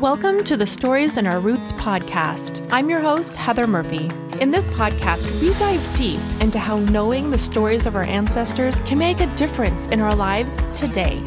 Welcome 0.00 0.44
to 0.44 0.58
the 0.58 0.66
Stories 0.66 1.16
in 1.16 1.26
Our 1.26 1.40
Roots 1.40 1.72
podcast. 1.72 2.68
I'm 2.70 2.90
your 2.90 3.00
host, 3.00 3.34
Heather 3.34 3.66
Murphy. 3.66 4.10
In 4.42 4.50
this 4.50 4.66
podcast, 4.66 5.24
we 5.40 5.54
dive 5.54 5.96
deep 5.96 6.20
into 6.42 6.58
how 6.58 6.80
knowing 6.80 7.30
the 7.30 7.38
stories 7.38 7.86
of 7.86 7.96
our 7.96 8.02
ancestors 8.02 8.76
can 8.80 8.98
make 8.98 9.20
a 9.20 9.36
difference 9.36 9.86
in 9.86 10.00
our 10.00 10.14
lives 10.14 10.58
today. 10.78 11.18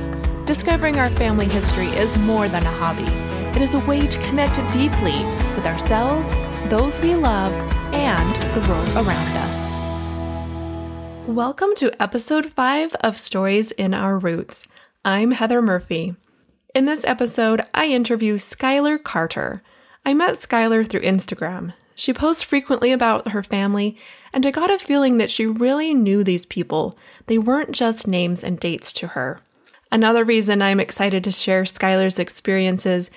Discovering 0.46 1.00
our 1.00 1.10
family 1.10 1.48
history 1.48 1.88
is 1.88 2.16
more 2.18 2.48
than 2.48 2.62
a 2.62 2.72
hobby, 2.74 3.12
it 3.58 3.64
is 3.64 3.74
a 3.74 3.80
way 3.88 4.06
to 4.06 4.20
connect 4.20 4.58
deeply 4.72 5.26
with 5.56 5.66
ourselves, 5.66 6.38
those 6.70 7.00
we 7.00 7.16
love, 7.16 7.52
and 7.92 8.36
the 8.54 8.70
world 8.70 8.88
around 8.90 9.38
us. 9.48 9.72
Welcome 11.28 11.74
to 11.78 11.92
episode 12.00 12.52
5 12.52 12.94
of 13.02 13.18
Stories 13.18 13.72
in 13.72 13.96
Our 13.96 14.20
Roots. 14.20 14.68
I'm 15.04 15.32
Heather 15.32 15.60
Murphy. 15.60 16.18
In 16.76 16.86
this 16.86 17.04
episode, 17.04 17.62
I 17.74 17.88
interview 17.88 18.38
Skylar 18.38 19.02
Carter. 19.04 19.64
I 20.06 20.14
met 20.14 20.36
Skylar 20.36 20.88
through 20.88 21.02
Instagram. 21.02 21.74
She 21.96 22.14
posts 22.14 22.44
frequently 22.44 22.92
about 22.92 23.30
her 23.30 23.42
family, 23.42 23.98
and 24.32 24.46
I 24.46 24.52
got 24.52 24.70
a 24.70 24.78
feeling 24.78 25.18
that 25.18 25.32
she 25.32 25.48
really 25.48 25.96
knew 25.96 26.24
these 26.24 26.46
people. 26.46 26.96
They 27.26 27.40
weren't 27.40 27.72
just 27.72 28.08
names 28.08 28.44
and 28.44 28.60
dates 28.60 28.94
to 28.94 29.08
her. 29.08 29.42
Another 29.92 30.24
reason 30.24 30.62
I'm 30.62 30.80
excited 30.80 31.24
to 31.24 31.32
share 31.32 31.64
Skylar's 31.64 32.20
experiences 32.20 33.10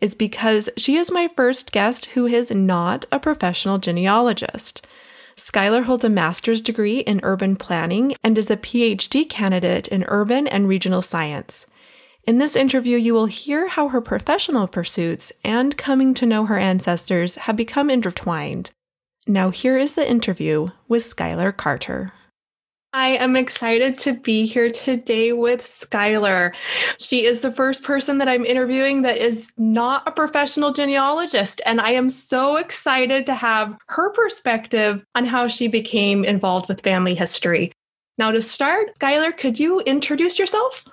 is 0.00 0.14
because 0.14 0.70
she 0.78 0.96
is 0.96 1.12
my 1.12 1.28
first 1.36 1.72
guest 1.72 2.06
who 2.06 2.24
is 2.24 2.50
not 2.50 3.04
a 3.12 3.20
professional 3.20 3.76
genealogist. 3.76 4.86
Skylar 5.36 5.84
holds 5.84 6.06
a 6.06 6.08
master's 6.08 6.62
degree 6.62 7.00
in 7.00 7.20
urban 7.22 7.56
planning 7.56 8.14
and 8.24 8.38
is 8.38 8.50
a 8.50 8.56
PhD 8.56 9.28
candidate 9.28 9.88
in 9.88 10.04
urban 10.08 10.46
and 10.46 10.68
regional 10.68 11.02
science. 11.02 11.66
In 12.26 12.38
this 12.38 12.56
interview, 12.56 12.96
you 12.96 13.12
will 13.12 13.26
hear 13.26 13.68
how 13.68 13.88
her 13.88 14.00
professional 14.00 14.66
pursuits 14.66 15.30
and 15.44 15.76
coming 15.76 16.14
to 16.14 16.24
know 16.24 16.46
her 16.46 16.56
ancestors 16.56 17.34
have 17.34 17.54
become 17.54 17.90
intertwined. 17.90 18.70
Now, 19.26 19.50
here 19.50 19.76
is 19.76 19.94
the 19.94 20.08
interview 20.08 20.68
with 20.88 21.02
Skylar 21.02 21.54
Carter. 21.54 22.14
I 22.94 23.08
am 23.08 23.36
excited 23.36 23.98
to 23.98 24.14
be 24.14 24.46
here 24.46 24.70
today 24.70 25.32
with 25.32 25.60
Skylar. 25.60 26.54
She 26.98 27.26
is 27.26 27.42
the 27.42 27.52
first 27.52 27.82
person 27.82 28.16
that 28.18 28.28
I'm 28.28 28.46
interviewing 28.46 29.02
that 29.02 29.18
is 29.18 29.52
not 29.58 30.08
a 30.08 30.12
professional 30.12 30.72
genealogist, 30.72 31.60
and 31.66 31.78
I 31.78 31.90
am 31.90 32.08
so 32.08 32.56
excited 32.56 33.26
to 33.26 33.34
have 33.34 33.76
her 33.88 34.10
perspective 34.12 35.04
on 35.14 35.26
how 35.26 35.46
she 35.46 35.68
became 35.68 36.24
involved 36.24 36.68
with 36.68 36.80
family 36.80 37.14
history. 37.14 37.70
Now, 38.16 38.30
to 38.30 38.40
start, 38.40 38.98
Skylar, 38.98 39.36
could 39.36 39.60
you 39.60 39.80
introduce 39.80 40.38
yourself? 40.38 40.86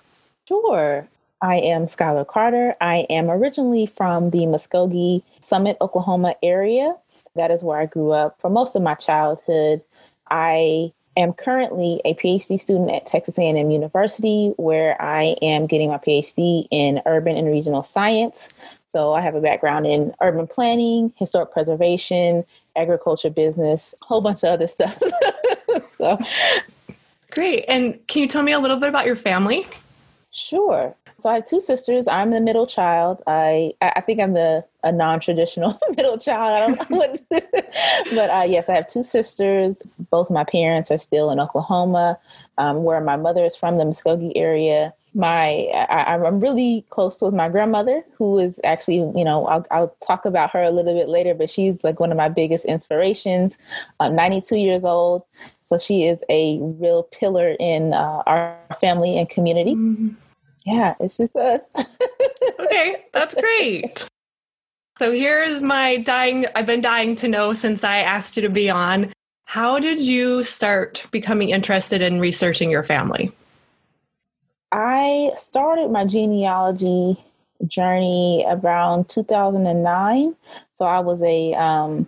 Sure. 0.46 1.08
I 1.42 1.56
am 1.56 1.88
Skylar 1.88 2.28
Carter. 2.28 2.74
I 2.82 3.08
am 3.10 3.32
originally 3.32 3.88
from 3.88 4.30
the 4.30 4.40
Muskogee 4.40 5.24
Summit, 5.40 5.76
Oklahoma 5.82 6.36
area. 6.44 6.96
That 7.36 7.50
is 7.50 7.64
where 7.64 7.80
I 7.80 7.88
grew 7.88 8.12
up 8.12 8.40
for 8.40 8.50
most 8.50 8.76
of 8.76 8.84
my 8.84 8.94
childhood. 8.94 9.84
I 10.30 10.92
am 11.18 11.34
currently 11.34 12.00
a 12.06 12.14
PhD 12.14 12.60
student 12.60 12.92
at 12.92 13.08
Texas 13.08 13.40
A&M 13.40 13.72
University, 13.72 14.54
where 14.58 15.02
I 15.02 15.36
am 15.42 15.66
getting 15.66 15.90
my 15.90 15.98
PhD 15.98 16.68
in 16.70 17.02
urban 17.08 17.36
and 17.36 17.48
regional 17.48 17.84
science. 17.84 18.48
So 18.86 19.14
I 19.14 19.22
have 19.22 19.34
a 19.34 19.42
background 19.42 19.88
in 19.88 20.14
urban 20.22 20.46
planning, 20.46 21.12
historic 21.18 21.52
preservation, 21.52 22.46
agriculture 22.76 23.32
business, 23.32 23.96
a 24.02 24.06
whole 24.06 24.22
bunch 24.22 24.44
of 24.44 24.50
other 24.50 24.68
stuff. 24.68 25.02
so 25.92 26.20
great. 27.32 27.66
And 27.68 28.06
can 28.08 28.22
you 28.22 28.28
tell 28.28 28.44
me 28.44 28.52
a 28.52 28.60
little 28.60 28.78
bit 28.78 28.90
about 28.90 29.08
your 29.08 29.16
family? 29.16 29.66
Sure. 30.32 30.96
So 31.22 31.30
I 31.30 31.36
have 31.36 31.46
two 31.46 31.60
sisters. 31.60 32.08
I'm 32.08 32.32
the 32.32 32.42
middle 32.42 32.66
child. 32.66 33.22
I 33.28 33.74
I 33.80 34.02
think 34.02 34.20
I'm 34.20 34.34
the 34.34 34.66
a 34.84 34.92
non-traditional 34.92 35.80
middle 35.96 36.18
child. 36.18 36.54
I 36.54 36.68
don't 36.68 36.90
know 36.90 36.98
what, 36.98 37.22
but 37.30 38.30
uh, 38.32 38.46
yes, 38.48 38.70
I 38.70 38.76
have 38.76 38.88
two 38.88 39.04
sisters. 39.04 39.84
Both 40.10 40.32
my 40.32 40.44
parents 40.44 40.90
are 40.90 40.98
still 40.98 41.30
in 41.30 41.40
Oklahoma, 41.40 42.18
um, 42.58 42.84
where 42.84 43.00
my 43.02 43.18
mother 43.18 43.46
is 43.46 43.56
from, 43.56 43.76
the 43.76 43.84
Muskogee 43.84 44.32
area. 44.36 44.96
My 45.14 45.68
I, 45.74 46.16
am 46.16 46.40
really 46.40 46.86
close 46.90 47.22
with 47.22 47.36
my 47.36 47.50
grandmother, 47.50 48.04
who 48.18 48.40
is 48.40 48.60
actually 48.64 48.98
you 49.16 49.24
know 49.24 49.46
I'll, 49.46 49.68
I'll, 49.70 49.96
talk 50.04 50.26
about 50.26 50.50
her 50.52 50.64
a 50.64 50.72
little 50.72 50.96
bit 50.96 51.08
later, 51.08 51.36
but 51.36 51.52
she's 51.52 51.84
like 51.84 52.00
one 52.00 52.12
of 52.12 52.18
my 52.18 52.30
biggest 52.30 52.66
inspirations. 52.66 53.60
I'm 54.00 54.16
92 54.16 54.56
years 54.56 54.86
old, 54.86 55.28
so 55.66 55.78
she 55.78 56.08
is 56.08 56.24
a 56.30 56.58
real 56.62 57.04
pillar 57.04 57.56
in 57.60 57.94
uh, 57.94 58.24
our 58.26 58.58
family 58.80 59.20
and 59.20 59.30
community. 59.30 59.76
Mm-hmm 59.76 60.16
yeah, 60.66 60.96
it's 61.00 61.18
just 61.18 61.36
us. 61.36 61.62
okay, 62.60 63.06
that's 63.14 63.36
great. 63.36 64.08
So 65.00 65.12
here's 65.12 65.64
my 65.64 65.98
dying, 65.98 66.46
I've 66.54 66.68
been 66.68 66.82
dying 66.82 67.16
to 67.16 67.28
know 67.28 67.54
since 67.54 67.84
I 67.84 68.02
asked 68.02 68.36
you 68.36 68.44
to 68.44 68.52
be 68.52 68.70
on. 68.70 69.12
How 69.46 69.80
did 69.80 70.00
you 70.00 70.44
start 70.44 71.04
becoming 71.10 71.50
interested 71.50 72.04
in 72.04 72.20
researching 72.20 72.70
your 72.70 72.84
family? 72.84 73.32
I 74.72 75.32
started 75.36 75.90
my 75.90 76.06
genealogy 76.06 77.18
journey 77.68 78.46
around 78.48 79.10
2009. 79.10 80.36
So 80.72 80.86
I 80.86 81.00
was 81.00 81.22
a 81.24 81.54
um, 81.56 82.08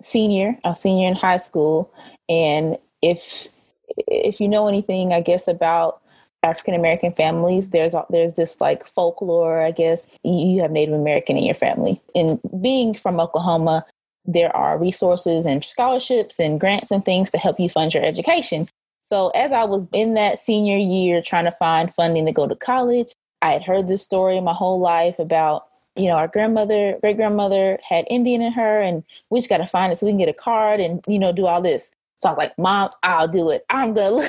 senior, 0.00 0.58
a 0.64 0.74
senior 0.74 1.08
in 1.08 1.14
high 1.14 1.38
school, 1.38 1.92
and 2.28 2.76
if 3.02 3.48
if 3.96 4.40
you 4.40 4.48
know 4.48 4.66
anything, 4.66 5.12
I 5.12 5.20
guess 5.20 5.48
about 5.48 6.00
African 6.44 6.74
American 6.74 7.12
families, 7.12 7.70
there's 7.70 7.94
there's 8.10 8.34
this 8.34 8.60
like 8.60 8.86
folklore, 8.86 9.62
I 9.62 9.70
guess. 9.70 10.06
You 10.22 10.60
have 10.60 10.70
Native 10.70 10.94
American 10.94 11.36
in 11.36 11.44
your 11.44 11.54
family. 11.54 12.00
And 12.14 12.40
being 12.60 12.94
from 12.94 13.18
Oklahoma, 13.18 13.84
there 14.24 14.54
are 14.54 14.78
resources 14.78 15.46
and 15.46 15.64
scholarships 15.64 16.38
and 16.38 16.60
grants 16.60 16.90
and 16.90 17.04
things 17.04 17.30
to 17.30 17.38
help 17.38 17.58
you 17.58 17.68
fund 17.68 17.94
your 17.94 18.04
education. 18.04 18.68
So 19.02 19.28
as 19.30 19.52
I 19.52 19.64
was 19.64 19.86
in 19.92 20.14
that 20.14 20.38
senior 20.38 20.78
year 20.78 21.20
trying 21.20 21.44
to 21.44 21.52
find 21.52 21.92
funding 21.92 22.26
to 22.26 22.32
go 22.32 22.46
to 22.46 22.56
college, 22.56 23.12
I 23.42 23.52
had 23.52 23.62
heard 23.62 23.88
this 23.88 24.02
story 24.02 24.40
my 24.40 24.54
whole 24.54 24.80
life 24.80 25.18
about 25.18 25.66
you 25.96 26.08
know, 26.08 26.16
our 26.16 26.28
grandmother, 26.28 26.98
great 27.00 27.16
grandmother 27.16 27.78
had 27.88 28.06
Indian 28.10 28.42
in 28.42 28.52
her, 28.52 28.80
and 28.80 29.04
we 29.30 29.38
just 29.38 29.48
got 29.48 29.58
to 29.58 29.66
find 29.66 29.92
it 29.92 29.96
so 29.96 30.06
we 30.06 30.12
can 30.12 30.18
get 30.18 30.28
a 30.28 30.32
card 30.32 30.80
and, 30.80 31.04
you 31.06 31.18
know, 31.18 31.32
do 31.32 31.46
all 31.46 31.62
this. 31.62 31.90
So 32.18 32.30
I 32.30 32.32
was 32.32 32.38
like, 32.38 32.58
Mom, 32.58 32.90
I'll 33.02 33.28
do 33.28 33.50
it. 33.50 33.64
I'm 33.70 33.92
gonna 33.92 34.26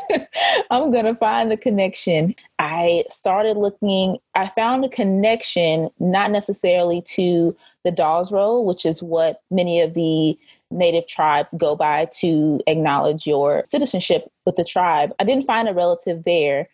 I'm 0.70 0.90
gonna 0.90 1.14
find 1.14 1.50
the 1.50 1.56
connection. 1.56 2.34
I 2.58 3.04
started 3.10 3.56
looking, 3.56 4.18
I 4.34 4.48
found 4.48 4.84
a 4.84 4.88
connection, 4.88 5.90
not 5.98 6.30
necessarily 6.30 7.02
to 7.02 7.56
the 7.84 7.90
Dawes 7.90 8.32
Roll, 8.32 8.64
which 8.64 8.86
is 8.86 9.02
what 9.02 9.42
many 9.50 9.80
of 9.80 9.94
the 9.94 10.38
native 10.70 11.06
tribes 11.06 11.54
go 11.56 11.76
by 11.76 12.06
to 12.18 12.60
acknowledge 12.66 13.26
your 13.26 13.62
citizenship 13.66 14.30
with 14.44 14.56
the 14.56 14.64
tribe. 14.64 15.12
I 15.20 15.24
didn't 15.24 15.44
find 15.44 15.68
a 15.68 15.74
relative 15.74 16.24
there, 16.24 16.68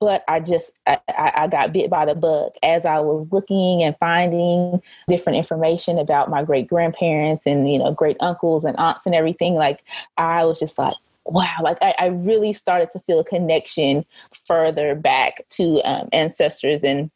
but 0.00 0.24
I 0.28 0.40
just 0.40 0.72
I, 0.86 0.98
I, 1.16 1.48
got 1.48 1.72
bit 1.72 1.88
by 1.90 2.04
the 2.04 2.14
bug 2.14 2.52
as 2.62 2.84
I 2.84 2.98
was 3.00 3.26
looking 3.30 3.82
and 3.82 3.96
finding 3.98 4.82
different 5.08 5.38
information 5.38 5.98
about 5.98 6.30
my 6.30 6.42
great 6.42 6.66
grandparents 6.68 7.46
and 7.46 7.70
you 7.72 7.78
know 7.78 7.92
great 7.92 8.16
uncles 8.20 8.64
and 8.64 8.76
aunts 8.78 9.06
and 9.06 9.14
everything. 9.14 9.54
Like 9.54 9.84
I 10.16 10.44
was 10.44 10.58
just 10.58 10.78
like, 10.78 10.94
wow! 11.24 11.56
Like 11.62 11.78
I, 11.80 11.94
I 11.98 12.06
really 12.06 12.52
started 12.52 12.90
to 12.90 13.00
feel 13.00 13.20
a 13.20 13.24
connection 13.24 14.04
further 14.46 14.94
back 14.94 15.46
to 15.50 15.80
um, 15.82 16.08
ancestors 16.12 16.84
and 16.84 17.10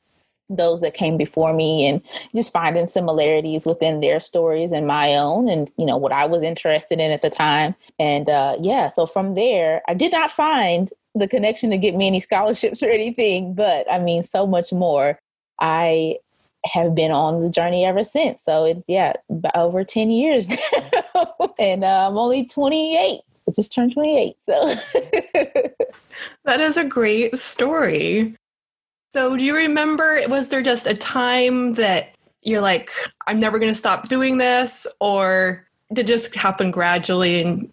those 0.51 0.81
that 0.81 0.95
came 0.95 1.19
before 1.19 1.53
me 1.53 1.87
and 1.87 2.01
just 2.35 2.53
finding 2.53 2.87
similarities 2.87 3.67
within 3.67 4.01
their 4.01 4.19
stories 4.19 4.73
and 4.73 4.87
my 4.87 5.15
own 5.15 5.47
and 5.47 5.71
you 5.77 5.85
know 5.85 5.99
what 5.99 6.11
i 6.11 6.25
was 6.25 6.43
interested 6.43 6.99
in 6.99 7.11
at 7.11 7.21
the 7.21 7.29
time 7.29 7.75
and 7.99 8.31
uh, 8.31 8.57
yeah 8.59 8.89
so 8.89 9.05
from 9.05 9.35
there 9.35 9.83
i 9.89 9.93
did 9.93 10.11
not 10.11 10.31
find 10.31 10.91
the 11.19 11.29
connection 11.29 11.71
to 11.71 11.79
get 11.79 11.95
me 11.95 12.07
any 12.07 12.21
scholarships 12.21 12.83
or 12.83 12.89
anything, 12.89 13.55
but 13.55 13.91
I 13.91 13.99
mean, 13.99 14.23
so 14.23 14.47
much 14.47 14.73
more. 14.73 15.19
I 15.61 16.19
have 16.65 16.95
been 16.95 17.11
on 17.11 17.43
the 17.43 17.51
journey 17.51 17.85
ever 17.85 18.05
since. 18.05 18.43
So 18.43 18.65
it's, 18.65 18.89
yeah, 18.89 19.15
over 19.55 19.85
10 19.85 20.11
years 20.11 20.49
now. 21.15 21.55
and 21.59 21.85
uh, 21.85 22.09
I'm 22.09 22.19
only 22.19 22.47
28. 22.47 23.21
I 23.49 23.51
just 23.55 23.73
turned 23.73 23.93
28. 23.93 24.37
So 24.41 24.53
that 26.45 26.61
is 26.61 26.77
a 26.77 26.85
great 26.85 27.37
story. 27.39 28.35
So 29.11 29.37
do 29.37 29.43
you 29.43 29.57
remember, 29.57 30.21
was 30.29 30.49
there 30.49 30.63
just 30.63 30.87
a 30.87 30.95
time 30.95 31.75
that 31.75 32.11
you're 32.43 32.61
like, 32.61 32.91
I'm 33.27 33.41
never 33.41 33.59
going 33.59 33.73
to 33.73 33.79
stop 33.79 34.09
doing 34.09 34.39
this? 34.39 34.87
Or 35.01 35.67
did 35.93 36.01
it 36.01 36.13
just 36.13 36.35
happen 36.35 36.71
gradually 36.71 37.41
and 37.41 37.73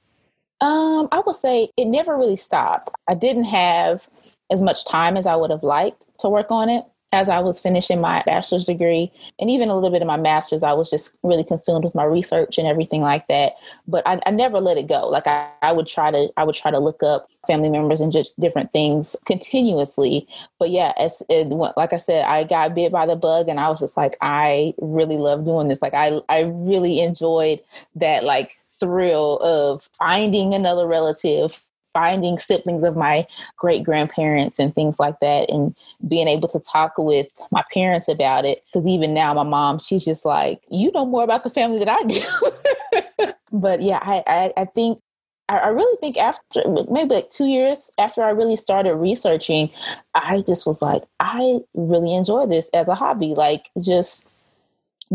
um, 0.62 1.07
I 1.12 1.22
would 1.25 1.36
say 1.36 1.69
it 1.78 1.86
never 1.86 2.18
really 2.18 2.38
stopped. 2.38 2.92
I 3.07 3.13
didn't 3.13 3.46
have 3.46 4.07
as 4.52 4.62
much 4.62 4.86
time 4.86 5.18
as 5.18 5.25
I 5.25 5.36
would 5.36 5.52
have 5.52 5.63
liked 5.63 6.06
to 6.19 6.30
work 6.30 6.52
on 6.52 6.69
it. 6.69 6.86
as 7.16 7.30
I 7.30 7.40
was 7.40 7.60
finishing 7.60 8.02
my 8.02 8.22
bachelor's 8.25 8.66
degree 8.66 9.12
and 9.40 9.50
even 9.50 9.69
a 9.69 9.74
little 9.74 9.90
bit 9.90 10.02
of 10.02 10.07
my 10.07 10.18
master's, 10.18 10.63
I 10.63 10.74
was 10.74 10.90
just 10.90 11.16
really 11.24 11.46
consumed 11.46 11.86
with 11.86 11.96
my 11.96 12.04
research 12.04 12.57
and 12.57 12.68
everything 12.68 13.02
like 13.02 13.28
that. 13.28 13.54
But 13.88 14.06
I, 14.06 14.19
I 14.25 14.31
never 14.31 14.60
let 14.60 14.78
it 14.78 14.88
go. 14.88 15.07
Like 15.07 15.25
I, 15.25 15.50
I 15.62 15.72
would 15.72 15.88
try 15.88 16.12
to, 16.12 16.28
I 16.36 16.44
would 16.44 16.56
try 16.56 16.72
to 16.72 16.80
look 16.80 17.01
up 17.01 17.28
family 17.48 17.69
members 17.69 18.01
and 18.01 18.12
just 18.12 18.38
different 18.40 18.74
things 18.74 19.16
continuously. 19.25 20.28
But 20.60 20.72
yeah, 20.72 20.92
as 20.98 21.24
it, 21.30 21.48
like 21.48 21.94
I 21.94 21.98
said, 21.98 22.25
I 22.25 22.44
got 22.44 22.75
bit 22.75 22.92
by 22.92 23.06
the 23.06 23.16
bug, 23.16 23.48
and 23.48 23.60
I 23.60 23.69
was 23.69 23.80
just 23.80 23.96
like, 23.96 24.18
I 24.22 24.74
really 24.80 25.18
love 25.18 25.46
doing 25.46 25.69
this. 25.69 25.81
Like 25.81 25.94
I, 25.94 26.19
I 26.28 26.42
really 26.42 27.00
enjoyed 27.00 27.62
that 27.96 28.25
like 28.25 28.60
thrill 28.80 29.38
of 29.39 29.89
finding 29.98 30.54
another 30.54 30.88
relative 30.88 31.62
finding 31.94 32.38
siblings 32.38 32.83
of 32.83 32.98
my 32.98 33.25
great 33.56 33.81
grandparents 33.81 34.60
and 34.60 34.75
things 34.75 35.00
like 35.00 35.18
that 35.22 35.50
and 35.50 35.74
being 36.06 36.27
able 36.27 36.50
to 36.50 36.60
talk 36.60 36.92
with 36.98 37.27
my 37.51 37.63
parents 37.74 38.10
about 38.10 38.44
it 38.44 38.62
because 38.66 38.86
even 38.86 39.13
now 39.13 39.33
my 39.33 39.44
mom 39.44 39.80
she's 39.80 40.04
just 40.04 40.25
like 40.25 40.62
you 40.69 40.92
know 40.92 41.06
more 41.06 41.24
about 41.24 41.45
the 41.45 41.50
family 41.50 41.80
than 41.80 41.88
i 41.88 42.04
do 42.04 43.31
but 43.54 43.81
yeah 43.81 44.00
I, 44.01 44.24
I, 44.27 44.54
I 44.57 44.66
think 44.66 45.00
I 45.48 45.68
really 45.68 45.95
think 45.98 46.18
after 46.18 46.63
maybe 46.89 47.16
like 47.16 47.30
two 47.30 47.45
years 47.45 47.89
after 48.00 48.24
I 48.24 48.30
really 48.30 48.56
started 48.56 48.95
researching, 48.95 49.69
I 50.16 50.42
just 50.42 50.66
was 50.66 50.81
like, 50.81 51.04
I 51.19 51.60
really 51.75 52.16
enjoy 52.16 52.48
this 52.48 52.69
as 52.74 52.88
a 52.88 52.95
hobby. 52.95 53.36
Like 53.36 53.69
just 53.80 54.25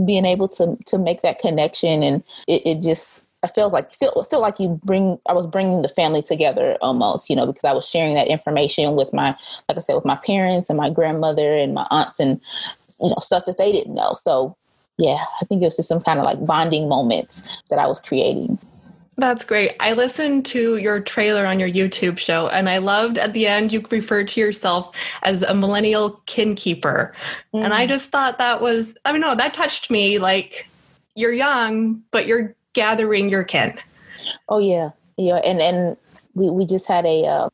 being 0.04 0.24
able 0.24 0.46
to 0.50 0.78
to 0.86 0.98
make 0.98 1.22
that 1.22 1.40
connection, 1.40 2.04
and 2.04 2.22
it, 2.46 2.64
it 2.64 2.80
just 2.80 3.28
I 3.42 3.48
feels 3.48 3.72
like 3.72 3.92
feel 3.92 4.22
feel 4.28 4.40
like 4.40 4.60
you 4.60 4.80
bring 4.84 5.18
I 5.26 5.32
was 5.32 5.46
bringing 5.46 5.82
the 5.82 5.88
family 5.88 6.22
together 6.22 6.76
almost, 6.82 7.30
you 7.30 7.36
know, 7.36 7.46
because 7.46 7.64
I 7.64 7.72
was 7.72 7.88
sharing 7.88 8.14
that 8.14 8.28
information 8.28 8.96
with 8.96 9.12
my 9.12 9.36
like 9.68 9.78
I 9.78 9.80
said 9.80 9.94
with 9.94 10.04
my 10.04 10.16
parents 10.16 10.68
and 10.68 10.76
my 10.76 10.90
grandmother 10.90 11.54
and 11.54 11.74
my 11.74 11.86
aunts 11.90 12.20
and 12.20 12.40
you 13.00 13.08
know 13.08 13.16
stuff 13.20 13.46
that 13.46 13.56
they 13.56 13.72
didn't 13.72 13.94
know. 13.94 14.14
So 14.20 14.56
yeah, 14.98 15.24
I 15.40 15.44
think 15.46 15.62
it 15.62 15.64
was 15.64 15.76
just 15.76 15.88
some 15.88 16.02
kind 16.02 16.18
of 16.18 16.24
like 16.26 16.44
bonding 16.44 16.88
moments 16.88 17.42
that 17.70 17.78
I 17.78 17.86
was 17.86 18.00
creating. 18.00 18.58
That's 19.16 19.44
great. 19.44 19.74
I 19.80 19.92
listened 19.92 20.46
to 20.46 20.76
your 20.76 21.00
trailer 21.00 21.44
on 21.44 21.60
your 21.60 21.68
YouTube 21.68 22.18
show 22.18 22.48
and 22.48 22.68
I 22.68 22.78
loved 22.78 23.18
at 23.18 23.34
the 23.34 23.46
end 23.46 23.72
you 23.72 23.84
referred 23.90 24.28
to 24.28 24.40
yourself 24.40 24.96
as 25.22 25.42
a 25.42 25.54
millennial 25.54 26.22
kin 26.26 26.54
keeper. 26.54 27.12
Mm. 27.54 27.64
And 27.64 27.74
I 27.74 27.86
mm. 27.86 27.88
just 27.88 28.10
thought 28.10 28.38
that 28.38 28.60
was 28.60 28.94
I 29.04 29.12
don't 29.12 29.20
mean 29.20 29.28
no, 29.28 29.34
that 29.34 29.54
touched 29.54 29.90
me 29.90 30.18
like 30.18 30.66
you're 31.14 31.32
young, 31.32 32.02
but 32.10 32.26
you're 32.26 32.54
gathering 32.74 33.28
your 33.28 33.44
kin. 33.44 33.78
Oh 34.48 34.58
yeah, 34.58 34.90
yeah, 35.16 35.36
and 35.36 35.60
and 35.60 35.96
we 36.34 36.50
we 36.50 36.66
just 36.66 36.86
had 36.86 37.04
a 37.06 37.26
uh, 37.26 37.48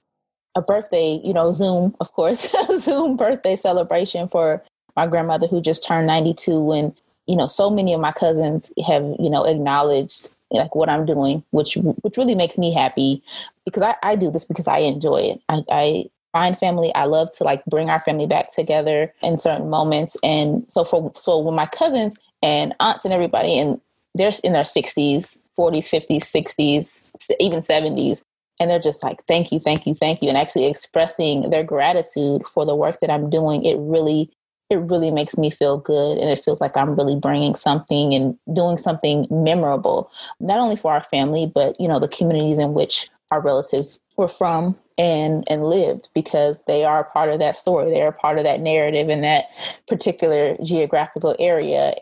a 0.54 0.62
birthday, 0.62 1.20
you 1.22 1.32
know, 1.32 1.52
Zoom, 1.52 1.94
of 2.00 2.12
course, 2.12 2.48
Zoom 2.80 3.16
birthday 3.16 3.56
celebration 3.56 4.28
for 4.28 4.62
my 4.96 5.06
grandmother 5.06 5.46
who 5.46 5.60
just 5.60 5.86
turned 5.86 6.06
92 6.06 6.72
and 6.72 6.96
you 7.26 7.36
know 7.36 7.46
so 7.46 7.68
many 7.68 7.92
of 7.92 8.00
my 8.00 8.12
cousins 8.12 8.72
have 8.86 9.02
you 9.18 9.28
know 9.28 9.44
acknowledged 9.44 10.30
like 10.52 10.74
what 10.74 10.88
i'm 10.88 11.04
doing 11.04 11.42
which 11.50 11.76
which 12.00 12.16
really 12.16 12.34
makes 12.34 12.56
me 12.56 12.72
happy 12.72 13.22
because 13.66 13.82
i, 13.82 13.94
I 14.02 14.16
do 14.16 14.30
this 14.30 14.46
because 14.46 14.66
i 14.66 14.78
enjoy 14.78 15.18
it. 15.18 15.42
I, 15.50 15.64
I 15.70 16.04
find 16.36 16.58
family. 16.58 16.94
I 16.94 17.04
love 17.04 17.30
to 17.32 17.44
like 17.44 17.64
bring 17.64 17.88
our 17.88 18.00
family 18.00 18.26
back 18.26 18.50
together 18.50 19.12
in 19.22 19.38
certain 19.38 19.70
moments. 19.70 20.16
And 20.22 20.70
so 20.70 20.84
for 20.84 21.12
so 21.16 21.38
when 21.38 21.54
my 21.54 21.66
cousins 21.66 22.16
and 22.42 22.74
aunts 22.78 23.04
and 23.04 23.14
everybody 23.14 23.58
and 23.58 23.80
they're 24.16 24.32
in 24.42 24.52
their 24.52 24.62
60s, 24.62 25.36
40s, 25.58 25.88
50s, 25.88 26.22
60s, 26.22 27.02
even 27.40 27.60
70s. 27.60 28.22
And 28.58 28.70
they're 28.70 28.78
just 28.78 29.02
like, 29.02 29.24
thank 29.26 29.52
you, 29.52 29.60
thank 29.60 29.86
you, 29.86 29.94
thank 29.94 30.22
you. 30.22 30.28
And 30.28 30.38
actually 30.38 30.66
expressing 30.66 31.50
their 31.50 31.62
gratitude 31.62 32.46
for 32.46 32.64
the 32.64 32.74
work 32.74 33.00
that 33.00 33.10
I'm 33.10 33.28
doing, 33.28 33.64
it 33.64 33.76
really, 33.78 34.30
it 34.70 34.76
really 34.76 35.10
makes 35.10 35.36
me 35.36 35.50
feel 35.50 35.76
good. 35.78 36.16
And 36.16 36.30
it 36.30 36.38
feels 36.38 36.60
like 36.60 36.76
I'm 36.76 36.96
really 36.96 37.16
bringing 37.16 37.54
something 37.54 38.14
and 38.14 38.38
doing 38.54 38.78
something 38.78 39.26
memorable, 39.30 40.10
not 40.40 40.58
only 40.58 40.76
for 40.76 40.92
our 40.92 41.02
family, 41.02 41.50
but, 41.54 41.78
you 41.78 41.86
know, 41.86 41.98
the 41.98 42.08
communities 42.08 42.58
in 42.58 42.72
which 42.72 43.10
our 43.30 43.40
relatives 43.40 44.02
were 44.16 44.28
from 44.28 44.76
and 44.98 45.44
and 45.50 45.64
lived 45.64 46.08
because 46.14 46.62
they 46.66 46.84
are 46.84 47.04
part 47.04 47.28
of 47.28 47.38
that 47.38 47.56
story 47.56 47.90
they 47.90 48.00
are 48.00 48.12
part 48.12 48.38
of 48.38 48.44
that 48.44 48.60
narrative 48.60 49.10
in 49.10 49.20
that 49.20 49.46
particular 49.86 50.56
geographical 50.64 51.36
area 51.38 51.94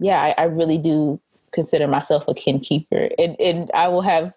yeah 0.00 0.20
I, 0.20 0.34
I 0.36 0.44
really 0.44 0.78
do 0.78 1.20
consider 1.52 1.86
myself 1.86 2.24
a 2.28 2.34
kin 2.34 2.60
keeper. 2.60 3.10
And 3.18 3.36
and 3.40 3.70
I 3.74 3.88
will 3.88 4.02
have 4.02 4.34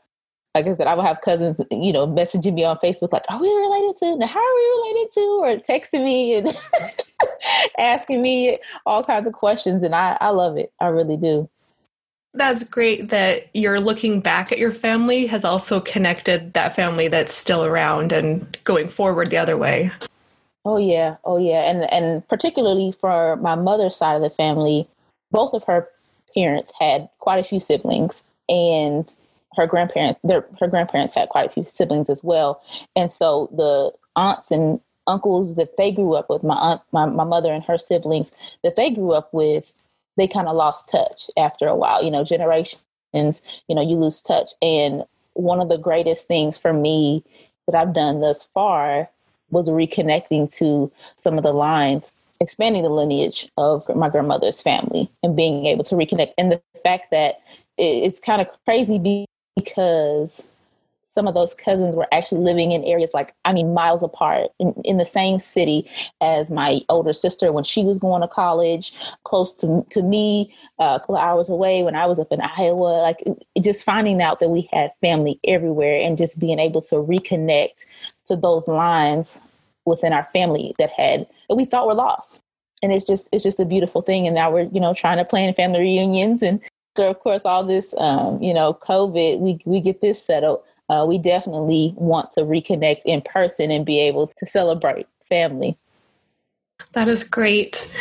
like 0.56 0.68
I 0.68 0.74
said, 0.76 0.86
I 0.86 0.94
will 0.94 1.04
have 1.04 1.22
cousins, 1.22 1.60
you 1.72 1.92
know, 1.92 2.06
messaging 2.06 2.54
me 2.54 2.64
on 2.64 2.78
Facebook 2.78 3.12
like, 3.12 3.26
"Are 3.30 3.42
we 3.42 3.48
related 3.48 3.98
to? 3.98 4.28
How 4.28 4.40
are 4.40 4.56
we 4.56 4.82
related 4.82 5.12
to?" 5.14 5.22
Or 5.42 5.56
texting 5.58 6.04
me 6.04 6.36
and 6.36 6.56
asking 7.78 8.22
me 8.22 8.58
all 8.86 9.04
kinds 9.04 9.26
of 9.26 9.34
questions, 9.34 9.84
and 9.84 9.96
I 9.96 10.18
I 10.22 10.30
love 10.30 10.58
it. 10.58 10.72
I 10.80 10.88
really 10.88 11.18
do. 11.18 11.50
That's 12.36 12.64
great 12.64 13.10
that 13.10 13.50
you're 13.54 13.80
looking 13.80 14.20
back 14.20 14.52
at 14.52 14.58
your 14.58 14.72
family 14.72 15.28
has 15.28 15.46
also 15.46 15.80
connected 15.80 16.54
that 16.54 16.76
family 16.76 17.08
that's 17.08 17.34
still 17.34 17.64
around 17.64 18.12
and 18.12 18.58
going 18.64 18.88
forward 18.88 19.30
the 19.30 19.38
other 19.38 19.56
way. 19.56 19.92
Oh 20.66 20.78
yeah, 20.78 21.18
oh 21.26 21.38
yeah, 21.38 21.70
and 21.70 21.84
and 21.92 22.28
particularly 22.28 22.92
for 22.92 23.38
my 23.38 23.56
mother's 23.56 23.96
side 23.96 24.16
of 24.16 24.22
the 24.22 24.30
family, 24.30 24.88
both 25.32 25.54
of 25.54 25.64
her 25.66 25.90
parents 26.36 26.72
had 26.80 27.10
quite 27.20 27.40
a 27.40 27.48
few 27.48 27.60
siblings 27.60 28.24
and 28.50 29.10
her 29.56 29.68
grandparents 29.68 30.20
their 30.24 30.46
her 30.60 30.68
grandparents 30.68 31.14
had 31.14 31.30
quite 31.30 31.50
a 31.50 31.54
few 31.54 31.66
siblings 31.74 32.10
as 32.10 32.24
well. 32.24 32.62
And 32.96 33.12
so 33.12 33.50
the 33.56 33.92
aunts 34.16 34.52
and 34.52 34.80
uncles 35.08 35.56
that 35.56 35.78
they 35.78 35.92
grew 35.92 36.14
up 36.14 36.30
with 36.30 36.44
my 36.44 36.56
aunt 36.56 36.82
my, 36.92 37.06
my 37.06 37.24
mother 37.24 37.52
and 37.52 37.64
her 37.64 37.78
siblings 37.78 38.32
that 38.64 38.76
they 38.76 38.90
grew 38.90 39.12
up 39.12 39.34
with 39.34 39.72
they 40.16 40.28
kind 40.28 40.48
of 40.48 40.56
lost 40.56 40.90
touch 40.90 41.30
after 41.38 41.68
a 41.68 41.76
while 41.76 42.04
you 42.04 42.10
know 42.10 42.24
generations 42.24 42.80
you 43.14 43.76
know 43.76 43.82
you 43.82 43.96
lose 43.96 44.22
touch. 44.22 44.52
And 44.62 45.04
one 45.34 45.60
of 45.60 45.68
the 45.68 45.78
greatest 45.78 46.28
things 46.28 46.58
for 46.58 46.72
me 46.72 47.24
that 47.66 47.76
i've 47.76 47.94
done 47.94 48.22
thus 48.22 48.44
far 48.44 49.10
was 49.50 49.70
reconnecting 49.70 50.56
to 50.58 50.92
some 51.16 51.38
of 51.38 51.44
the 51.44 51.54
lines 51.54 52.14
expanding 52.44 52.84
the 52.84 52.90
lineage 52.90 53.50
of 53.58 53.84
my 53.96 54.10
grandmother's 54.10 54.62
family 54.62 55.10
and 55.24 55.36
being 55.36 55.66
able 55.66 55.84
to 55.86 55.96
reconnect. 55.96 56.34
And 56.38 56.52
the 56.52 56.62
fact 56.84 57.12
that 57.12 57.42
it's 57.78 58.20
kind 58.20 58.42
of 58.42 58.48
crazy 58.66 59.26
because 59.56 60.44
some 61.14 61.28
of 61.28 61.36
those 61.36 61.54
cousins 61.54 61.96
were 61.96 62.08
actually 62.12 62.42
living 62.42 62.72
in 62.72 62.84
areas 62.84 63.12
like 63.14 63.34
i 63.46 63.54
mean 63.54 63.74
miles 63.74 64.02
apart 64.02 64.50
in, 64.60 64.74
in, 64.84 64.98
the 64.98 65.06
same 65.06 65.38
city 65.38 65.88
as 66.22 66.50
my 66.50 66.82
older 66.90 67.14
sister 67.14 67.52
when 67.52 67.64
she 67.64 67.84
was 67.84 68.00
going 68.00 68.22
to 68.22 68.28
college 68.28 68.94
close 69.24 69.56
to, 69.56 69.86
to 69.92 70.02
me 70.02 70.54
uh, 70.80 70.98
a 70.98 71.00
couple 71.00 71.18
hours 71.18 71.50
away 71.50 71.84
when 71.84 71.96
i 71.96 72.06
was 72.06 72.20
up 72.20 72.32
in 72.32 72.42
iowa 72.42 73.02
like 73.02 73.24
just 73.62 73.84
finding 73.84 74.22
out 74.22 74.40
that 74.40 74.50
we 74.50 74.68
had 74.74 74.92
family 75.02 75.40
everywhere 75.46 76.00
and 76.02 76.18
just 76.18 76.40
being 76.40 76.58
able 76.58 76.82
to 76.82 76.96
reconnect 76.96 77.86
to 78.26 78.36
those 78.36 78.68
lines 78.68 79.40
within 79.86 80.14
our 80.14 80.28
family 80.34 80.74
that 80.80 80.90
had 80.90 81.28
that 81.50 81.56
we 81.56 81.66
thought 81.66 81.88
were 81.88 81.94
lost. 81.94 82.42
And 82.82 82.92
it's 82.92 83.06
just 83.06 83.30
it's 83.32 83.44
just 83.44 83.60
a 83.60 83.66
beautiful 83.66 84.02
thing. 84.02 84.28
And 84.28 84.36
now 84.36 84.52
we're 84.52 84.70
you 84.72 84.80
know 84.80 84.94
trying 84.94 85.18
to 85.18 85.26
plan 85.26 85.54
family 85.54 85.82
reunions 85.82 86.42
and 86.42 86.60
so 86.96 87.10
of 87.10 87.20
course 87.20 87.44
all 87.46 87.64
this 87.64 87.94
um, 87.98 88.42
you 88.42 88.54
know 88.54 88.74
COVID 88.74 89.40
we 89.40 89.60
we 89.66 89.82
get 89.82 90.02
this 90.02 90.24
settled. 90.24 90.62
Uh, 90.90 91.06
we 91.08 91.18
definitely 91.18 91.94
want 91.96 92.32
to 92.32 92.42
reconnect 92.42 93.02
in 93.06 93.22
person 93.22 93.72
and 93.72 93.86
be 93.86 94.00
able 94.00 94.28
to 94.28 94.46
celebrate 94.46 95.08
family. 95.30 95.78
That 96.92 97.08
is 97.08 97.24
great. 97.24 97.92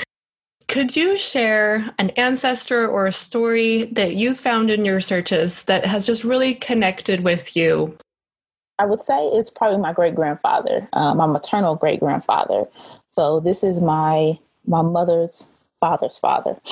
Could 0.68 0.96
you 0.96 1.16
share 1.16 1.94
an 1.98 2.10
ancestor 2.10 2.88
or 2.88 3.06
a 3.06 3.12
story 3.12 3.84
that 3.92 4.16
you 4.16 4.34
found 4.34 4.70
in 4.70 4.84
your 4.84 5.00
searches 5.00 5.64
that 5.64 5.84
has 5.84 6.06
just 6.06 6.24
really 6.24 6.54
connected 6.54 7.20
with 7.20 7.56
you? 7.56 7.96
I 8.78 8.84
would 8.84 9.02
say 9.02 9.26
it's 9.28 9.50
probably 9.50 9.78
my 9.78 9.92
great 9.92 10.14
grandfather, 10.14 10.88
uh, 10.92 11.14
my 11.14 11.26
maternal 11.26 11.76
great 11.76 12.00
grandfather. 12.00 12.64
So 13.06 13.40
this 13.40 13.62
is 13.62 13.80
my 13.80 14.38
my 14.66 14.82
mother's 14.82 15.46
father's 15.82 16.16
father. 16.16 16.56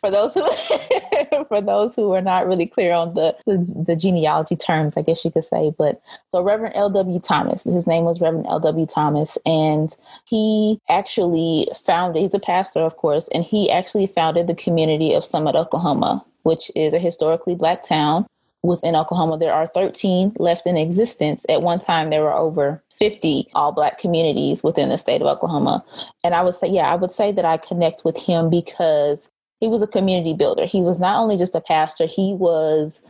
for 0.00 0.10
those 0.10 0.32
who 0.32 0.50
for 1.48 1.60
those 1.60 1.94
who 1.94 2.12
are 2.12 2.22
not 2.22 2.46
really 2.46 2.66
clear 2.66 2.92
on 2.92 3.12
the, 3.12 3.36
the, 3.44 3.58
the 3.86 3.94
genealogy 3.94 4.56
terms, 4.56 4.96
I 4.96 5.02
guess 5.02 5.22
you 5.22 5.30
could 5.30 5.44
say. 5.44 5.72
But 5.76 6.00
so 6.30 6.42
Reverend 6.42 6.74
L.W. 6.76 7.20
Thomas, 7.20 7.64
his 7.64 7.86
name 7.86 8.04
was 8.04 8.20
Reverend 8.20 8.46
L.W. 8.46 8.86
Thomas, 8.86 9.36
and 9.44 9.94
he 10.24 10.80
actually 10.88 11.68
founded. 11.86 12.22
He's 12.22 12.34
a 12.34 12.40
pastor, 12.40 12.80
of 12.80 12.96
course, 12.96 13.28
and 13.34 13.44
he 13.44 13.70
actually 13.70 14.06
founded 14.06 14.46
the 14.46 14.54
community 14.54 15.12
of 15.12 15.22
Summit, 15.22 15.54
Oklahoma, 15.54 16.24
which 16.42 16.70
is 16.74 16.94
a 16.94 16.98
historically 16.98 17.54
black 17.54 17.82
town 17.82 18.26
within 18.62 18.96
Oklahoma. 18.96 19.38
There 19.38 19.52
are 19.52 19.66
13 19.66 20.34
left 20.38 20.66
in 20.66 20.76
existence. 20.76 21.46
At 21.48 21.62
one 21.62 21.78
time, 21.78 22.10
there 22.10 22.22
were 22.22 22.34
over 22.34 22.82
50 22.90 23.48
all 23.54 23.72
Black 23.72 23.98
communities 23.98 24.62
within 24.62 24.88
the 24.88 24.98
state 24.98 25.20
of 25.20 25.26
Oklahoma. 25.26 25.84
And 26.22 26.34
I 26.34 26.42
would 26.42 26.54
say, 26.54 26.68
yeah, 26.68 26.90
I 26.90 26.96
would 26.96 27.12
say 27.12 27.32
that 27.32 27.44
I 27.44 27.56
connect 27.56 28.04
with 28.04 28.16
him 28.16 28.50
because 28.50 29.30
he 29.60 29.68
was 29.68 29.82
a 29.82 29.86
community 29.86 30.34
builder. 30.34 30.66
He 30.66 30.82
was 30.82 30.98
not 30.98 31.18
only 31.18 31.36
just 31.36 31.54
a 31.54 31.60
pastor, 31.60 32.06
he 32.06 32.34
was. 32.34 33.02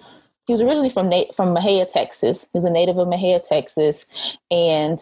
He 0.46 0.52
was 0.52 0.62
originally 0.62 0.90
from 0.90 1.10
from 1.32 1.54
Mexia, 1.54 1.90
Texas. 1.90 2.42
He 2.42 2.56
was 2.56 2.64
a 2.64 2.70
native 2.70 2.98
of 2.98 3.06
Mexia, 3.06 3.46
Texas, 3.46 4.04
and 4.50 4.98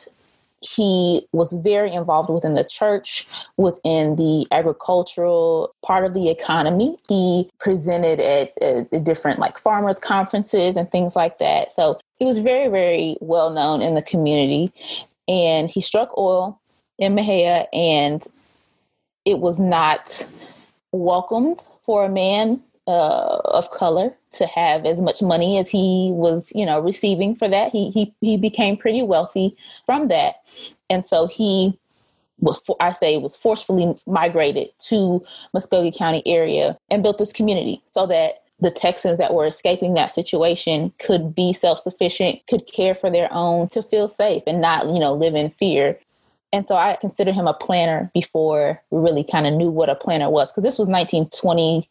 he 0.61 1.27
was 1.33 1.53
very 1.53 1.93
involved 1.93 2.31
within 2.31 2.55
the 2.55 2.65
church, 2.65 3.27
within 3.57 4.17
the 4.17 4.47
agricultural 4.51 5.75
part 5.85 6.05
of 6.05 6.15
the 6.15 6.31
economy. 6.31 6.97
He 7.09 7.51
presented 7.61 8.21
at, 8.21 9.05
different 9.05 9.39
like 9.39 9.59
farmers 9.59 9.99
conferences 9.99 10.77
and 10.77 10.91
things 10.91 11.15
like 11.15 11.39
that. 11.39 11.71
So 11.71 12.01
he 12.17 12.25
was 12.25 12.39
very, 12.39 12.69
very 12.69 13.17
well 13.21 13.51
known 13.51 13.83
in 13.83 13.95
the 13.95 14.03
community. 14.03 14.73
And 15.29 15.71
he 15.71 15.81
struck 15.81 16.17
oil 16.17 16.61
in 16.99 17.15
Mexia, 17.15 17.67
and 17.73 18.27
it 19.25 19.39
was 19.39 19.61
not 19.61 20.27
welcomed 20.91 21.67
for 21.83 22.05
a 22.05 22.09
man 22.09 22.61
uh, 22.89 23.41
of 23.45 23.71
color 23.71 24.17
to 24.33 24.47
have 24.47 24.87
as 24.87 25.01
much 25.01 25.21
money 25.21 25.59
as 25.59 25.69
he 25.69 26.11
was, 26.15 26.51
you 26.55 26.65
know, 26.65 26.81
receiving 26.81 27.37
for 27.37 27.49
that. 27.49 27.71
He 27.71 27.91
he 27.91 28.15
he 28.21 28.37
became 28.37 28.77
pretty 28.77 29.03
wealthy 29.03 29.57
from 29.87 30.09
that, 30.09 30.37
and 30.89 31.07
so 31.07 31.27
he 31.27 31.79
was 32.41 32.61
for, 32.61 32.77
I 32.81 32.93
say 32.93 33.19
was 33.19 33.37
forcefully 33.37 33.95
migrated 34.07 34.71
to 34.89 35.25
Muskogee 35.55 35.97
County 35.97 36.23
area 36.27 36.79
and 36.91 37.03
built 37.03 37.19
this 37.19 37.33
community 37.33 37.83
so 37.89 38.07
that 38.07 38.45
the 38.61 38.71
Texans 38.71 39.19
that 39.19 39.35
were 39.35 39.47
escaping 39.47 39.95
that 39.95 40.11
situation 40.11 40.93
could 40.99 41.35
be 41.35 41.53
self 41.53 41.81
sufficient, 41.81 42.41
could 42.49 42.67
care 42.67 42.95
for 42.95 43.11
their 43.11 43.33
own, 43.33 43.69
to 43.69 43.83
feel 43.83 44.09
safe 44.09 44.43
and 44.47 44.61
not, 44.61 44.87
you 44.87 44.99
know, 44.99 45.13
live 45.13 45.35
in 45.35 45.51
fear. 45.51 45.99
And 46.53 46.67
so 46.67 46.77
I 46.77 46.97
consider 47.01 47.31
him 47.33 47.47
a 47.47 47.53
planner 47.53 48.11
before 48.15 48.83
we 48.91 49.01
really 49.01 49.23
kind 49.23 49.47
of 49.47 49.53
knew 49.53 49.71
what 49.71 49.91
a 49.91 49.95
planner 49.95 50.31
was, 50.31 50.51
because 50.51 50.65
this 50.65 50.79
was 50.79 50.89
1920, 50.89 51.89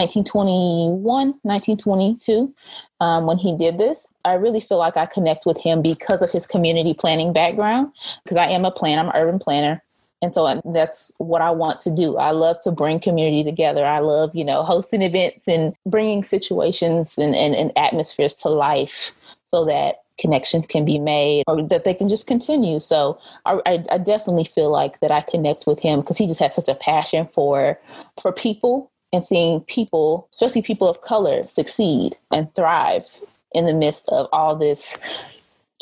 1921, 0.00 1.02
1922, 1.42 2.54
um, 3.00 3.26
when 3.26 3.36
he 3.36 3.56
did 3.56 3.78
this. 3.78 4.08
I 4.24 4.34
really 4.34 4.60
feel 4.60 4.78
like 4.78 4.96
I 4.96 5.06
connect 5.06 5.46
with 5.46 5.58
him 5.58 5.82
because 5.82 6.22
of 6.22 6.30
his 6.30 6.46
community 6.46 6.94
planning 6.94 7.32
background, 7.32 7.92
because 8.24 8.36
I 8.36 8.46
am 8.46 8.64
a 8.64 8.70
planner, 8.70 9.02
I'm 9.02 9.08
an 9.08 9.16
urban 9.16 9.38
planner. 9.38 9.82
And 10.22 10.34
so 10.34 10.60
that's 10.66 11.10
what 11.16 11.40
I 11.40 11.50
want 11.50 11.80
to 11.80 11.90
do. 11.90 12.18
I 12.18 12.32
love 12.32 12.60
to 12.62 12.70
bring 12.70 13.00
community 13.00 13.42
together. 13.42 13.84
I 13.84 14.00
love, 14.00 14.34
you 14.34 14.44
know, 14.44 14.62
hosting 14.62 15.00
events 15.00 15.48
and 15.48 15.74
bringing 15.86 16.22
situations 16.22 17.16
and, 17.16 17.34
and, 17.34 17.54
and 17.54 17.72
atmospheres 17.76 18.34
to 18.36 18.50
life 18.50 19.12
so 19.44 19.64
that 19.64 20.02
connections 20.18 20.66
can 20.66 20.84
be 20.84 20.98
made 20.98 21.44
or 21.46 21.62
that 21.62 21.84
they 21.84 21.94
can 21.94 22.08
just 22.08 22.26
continue. 22.26 22.78
So 22.78 23.18
I, 23.46 23.82
I 23.90 23.98
definitely 23.98 24.44
feel 24.44 24.70
like 24.70 25.00
that 25.00 25.10
I 25.10 25.22
connect 25.22 25.66
with 25.66 25.80
him 25.80 26.00
because 26.00 26.18
he 26.18 26.26
just 26.26 26.40
had 26.40 26.54
such 26.54 26.68
a 26.68 26.74
passion 26.74 27.26
for 27.26 27.78
for 28.20 28.30
people 28.30 28.89
and 29.12 29.24
seeing 29.24 29.60
people, 29.62 30.28
especially 30.32 30.62
people 30.62 30.88
of 30.88 31.02
color, 31.02 31.46
succeed 31.46 32.16
and 32.30 32.52
thrive 32.54 33.08
in 33.52 33.66
the 33.66 33.74
midst 33.74 34.08
of 34.08 34.28
all 34.32 34.54
this 34.56 34.98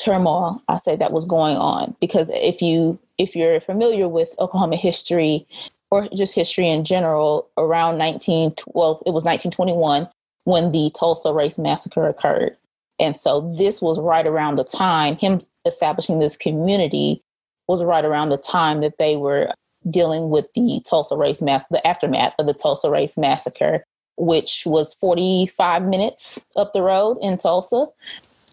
turmoil 0.02 0.62
I 0.68 0.78
say 0.78 0.97
that 0.97 1.12
was 1.12 1.25
going 1.25 1.56
on. 1.56 1.94
Because 2.00 2.28
if 2.32 2.62
you 2.62 2.99
if 3.18 3.35
you're 3.35 3.61
familiar 3.61 4.08
with 4.08 4.35
Oklahoma 4.38 4.76
history 4.76 5.47
or 5.90 6.08
just 6.14 6.35
history 6.35 6.68
in 6.68 6.85
general, 6.85 7.49
around 7.56 7.99
19 7.99 8.54
well, 8.68 9.02
it 9.06 9.11
was 9.11 9.25
1921 9.25 10.08
when 10.44 10.73
the 10.73 10.90
Tulsa 10.99 11.32
Race 11.32 11.58
Massacre 11.58 12.08
occurred. 12.08 12.56
And 13.00 13.16
so 13.16 13.52
this 13.56 13.80
was 13.80 13.99
right 13.99 14.26
around 14.26 14.56
the 14.56 14.64
time 14.64 15.16
him 15.16 15.38
establishing 15.66 16.18
this 16.18 16.37
community 16.37 17.20
was 17.68 17.85
right 17.85 18.04
around 18.04 18.30
the 18.30 18.38
time 18.38 18.80
that 18.80 18.99
they 18.99 19.16
were 19.16 19.52
dealing 19.90 20.30
with 20.30 20.47
the 20.54 20.83
Tulsa 20.88 21.16
Race 21.16 21.42
Mass 21.42 21.64
the 21.71 21.87
aftermath 21.87 22.35
of 22.38 22.47
the 22.47 22.54
Tulsa 22.54 22.90
Race 22.90 23.16
Massacre, 23.16 23.85
which 24.16 24.62
was 24.66 24.95
45 24.95 25.83
minutes 25.85 26.47
up 26.57 26.73
the 26.73 26.83
road 26.83 27.18
in 27.21 27.37
Tulsa. 27.37 27.87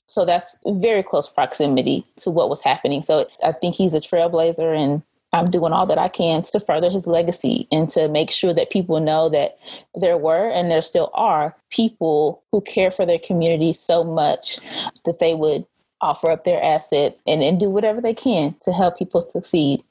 So 0.08 0.26
that's 0.26 0.58
very 0.66 1.04
close 1.04 1.30
proximity 1.30 2.06
to 2.18 2.30
what 2.30 2.50
was 2.50 2.62
happening. 2.62 3.02
So 3.02 3.28
I 3.44 3.52
think 3.52 3.76
he's 3.76 3.94
a 3.94 4.00
trailblazer 4.00 4.76
and 4.76 5.02
I'm 5.34 5.52
doing 5.52 5.74
all 5.74 5.86
that 5.88 5.98
I 5.98 6.08
can 6.08 6.42
to 6.44 6.60
further 6.60 6.90
his 6.90 7.08
legacy 7.08 7.68
and 7.72 7.90
to 7.90 8.08
make 8.08 8.32
sure 8.32 8.54
that 8.54 8.70
people 8.70 9.00
know 9.02 9.28
that 9.30 9.58
there 9.94 10.18
were 10.18 10.50
and 10.50 10.72
there 10.72 10.82
still 10.82 11.12
are 11.14 11.56
people 11.70 12.42
who 12.52 12.62
care 12.62 12.92
for 12.92 13.06
their 13.06 13.20
community 13.20 13.74
so 13.74 14.04
much 14.04 14.60
that 15.04 15.20
they 15.20 15.34
would 15.34 15.66
offer 16.00 16.32
up 16.32 16.46
their 16.46 16.64
assets 16.64 17.22
and, 17.28 17.44
and 17.44 17.60
do 17.60 17.70
whatever 17.70 18.00
they 18.00 18.14
can 18.14 18.56
to 18.62 18.72
help 18.72 18.98
people 18.98 19.22
succeed. 19.22 19.84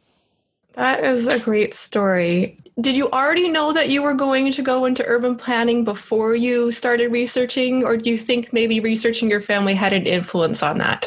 That 0.76 1.04
is 1.04 1.26
a 1.26 1.38
great 1.38 1.75
story. 1.75 2.59
Did 2.81 2.97
you 2.97 3.09
already 3.11 3.49
know 3.49 3.73
that 3.73 3.88
you 3.88 4.02
were 4.02 4.14
going 4.14 4.50
to 4.52 4.62
go 4.62 4.85
into 4.85 5.04
urban 5.07 5.37
planning 5.37 5.85
before 5.85 6.35
you 6.35 6.73
started 6.73 7.12
researching, 7.12 7.85
or 7.85 7.97
do 7.97 8.11
you 8.11 8.19
think 8.19 8.52
maybe 8.52 8.81
researching 8.81 9.31
your 9.31 9.40
family 9.40 9.75
had 9.75 9.93
an 9.93 10.07
influence 10.07 10.62
on 10.62 10.78
that? 10.78 11.07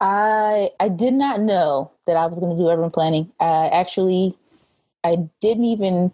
I 0.00 0.70
I 0.78 0.90
did 0.90 1.14
not 1.14 1.40
know 1.40 1.90
that 2.06 2.16
I 2.16 2.26
was 2.26 2.38
going 2.38 2.54
to 2.54 2.62
do 2.62 2.68
urban 2.68 2.90
planning. 2.90 3.32
I 3.40 3.68
actually 3.68 4.36
I 5.02 5.16
didn't 5.40 5.64
even 5.64 6.12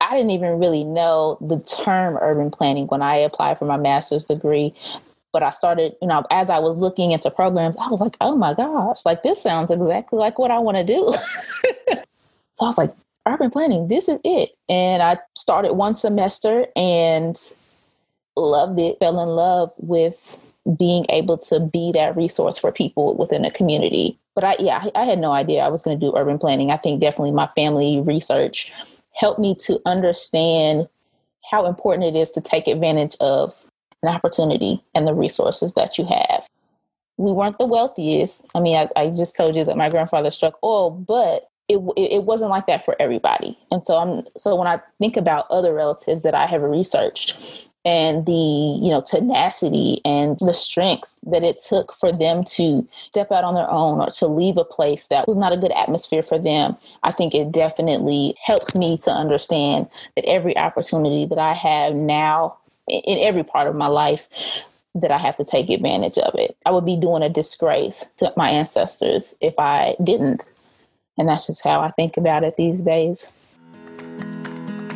I 0.00 0.16
didn't 0.16 0.30
even 0.30 0.58
really 0.58 0.82
know 0.82 1.38
the 1.40 1.60
term 1.60 2.18
urban 2.20 2.50
planning 2.50 2.86
when 2.88 3.02
I 3.02 3.16
applied 3.16 3.58
for 3.58 3.64
my 3.64 3.76
master's 3.76 4.24
degree. 4.24 4.74
But 5.36 5.42
I 5.42 5.50
started, 5.50 5.94
you 6.00 6.08
know, 6.08 6.24
as 6.30 6.48
I 6.48 6.60
was 6.60 6.78
looking 6.78 7.12
into 7.12 7.30
programs, 7.30 7.76
I 7.76 7.88
was 7.88 8.00
like, 8.00 8.16
oh 8.22 8.34
my 8.36 8.54
gosh, 8.54 9.04
like 9.04 9.22
this 9.22 9.42
sounds 9.42 9.70
exactly 9.70 10.18
like 10.18 10.38
what 10.38 10.50
I 10.50 10.58
want 10.58 10.78
to 10.78 10.82
do. 10.82 11.14
so 12.54 12.64
I 12.64 12.68
was 12.68 12.78
like, 12.78 12.94
urban 13.26 13.50
planning, 13.50 13.88
this 13.88 14.08
is 14.08 14.18
it. 14.24 14.56
And 14.70 15.02
I 15.02 15.18
started 15.34 15.74
one 15.74 15.94
semester 15.94 16.68
and 16.74 17.36
loved 18.34 18.78
it, 18.78 18.98
fell 18.98 19.20
in 19.20 19.28
love 19.28 19.74
with 19.76 20.38
being 20.78 21.04
able 21.10 21.36
to 21.36 21.60
be 21.60 21.92
that 21.92 22.16
resource 22.16 22.56
for 22.56 22.72
people 22.72 23.14
within 23.14 23.44
a 23.44 23.50
community. 23.50 24.18
But 24.34 24.44
I, 24.44 24.56
yeah, 24.58 24.86
I, 24.94 25.04
had 25.04 25.18
no 25.18 25.32
idea 25.32 25.60
I 25.60 25.68
was 25.68 25.82
going 25.82 26.00
to 26.00 26.06
do 26.06 26.16
urban 26.16 26.38
planning. 26.38 26.70
I 26.70 26.78
think 26.78 27.02
definitely 27.02 27.32
my 27.32 27.48
family 27.48 28.00
research 28.00 28.72
helped 29.12 29.38
me 29.38 29.54
to 29.66 29.82
understand 29.84 30.88
how 31.50 31.66
important 31.66 32.16
it 32.16 32.18
is 32.18 32.30
to 32.30 32.40
take 32.40 32.68
advantage 32.68 33.16
of 33.20 33.65
an 34.06 34.14
opportunity 34.14 34.82
and 34.94 35.06
the 35.06 35.14
resources 35.14 35.74
that 35.74 35.98
you 35.98 36.04
have. 36.04 36.46
We 37.18 37.32
weren't 37.32 37.58
the 37.58 37.66
wealthiest. 37.66 38.44
I 38.54 38.60
mean, 38.60 38.76
I, 38.76 38.88
I 38.94 39.08
just 39.08 39.36
told 39.36 39.56
you 39.56 39.64
that 39.64 39.76
my 39.76 39.88
grandfather 39.88 40.30
struck 40.30 40.58
oil, 40.62 40.90
but 40.90 41.48
it, 41.68 41.78
it 41.96 42.24
wasn't 42.24 42.50
like 42.50 42.66
that 42.66 42.84
for 42.84 42.94
everybody. 43.00 43.58
And 43.70 43.82
so 43.82 43.94
I'm 43.94 44.26
so 44.36 44.54
when 44.54 44.68
I 44.68 44.80
think 44.98 45.16
about 45.16 45.50
other 45.50 45.74
relatives 45.74 46.22
that 46.22 46.34
I 46.34 46.46
have 46.46 46.62
researched, 46.62 47.66
and 47.86 48.26
the 48.26 48.32
you 48.32 48.90
know 48.90 49.00
tenacity 49.00 50.00
and 50.04 50.36
the 50.40 50.52
strength 50.52 51.16
that 51.22 51.44
it 51.44 51.56
took 51.66 51.94
for 51.94 52.10
them 52.10 52.42
to 52.42 52.86
step 53.10 53.30
out 53.30 53.44
on 53.44 53.54
their 53.54 53.70
own 53.70 54.00
or 54.00 54.10
to 54.10 54.26
leave 54.26 54.58
a 54.58 54.64
place 54.64 55.06
that 55.06 55.26
was 55.26 55.36
not 55.36 55.52
a 55.52 55.56
good 55.56 55.70
atmosphere 55.70 56.22
for 56.22 56.36
them 56.36 56.76
i 57.04 57.12
think 57.12 57.32
it 57.32 57.52
definitely 57.52 58.34
helps 58.42 58.74
me 58.74 58.98
to 58.98 59.10
understand 59.10 59.86
that 60.16 60.24
every 60.24 60.56
opportunity 60.58 61.24
that 61.24 61.38
i 61.38 61.54
have 61.54 61.94
now 61.94 62.56
in 62.88 63.18
every 63.26 63.44
part 63.44 63.68
of 63.68 63.74
my 63.74 63.88
life 63.88 64.28
that 64.94 65.10
I 65.10 65.18
have 65.18 65.36
to 65.36 65.44
take 65.44 65.68
advantage 65.68 66.18
of 66.18 66.34
it. 66.36 66.56
I 66.64 66.70
would 66.70 66.86
be 66.86 66.96
doing 66.96 67.22
a 67.22 67.28
disgrace 67.28 68.10
to 68.16 68.32
my 68.36 68.50
ancestors 68.50 69.34
if 69.40 69.58
I 69.58 69.94
didn't. 70.02 70.46
And 71.18 71.28
that's 71.28 71.46
just 71.46 71.62
how 71.62 71.80
I 71.80 71.90
think 71.92 72.16
about 72.16 72.44
it 72.44 72.56
these 72.56 72.80
days. 72.80 73.30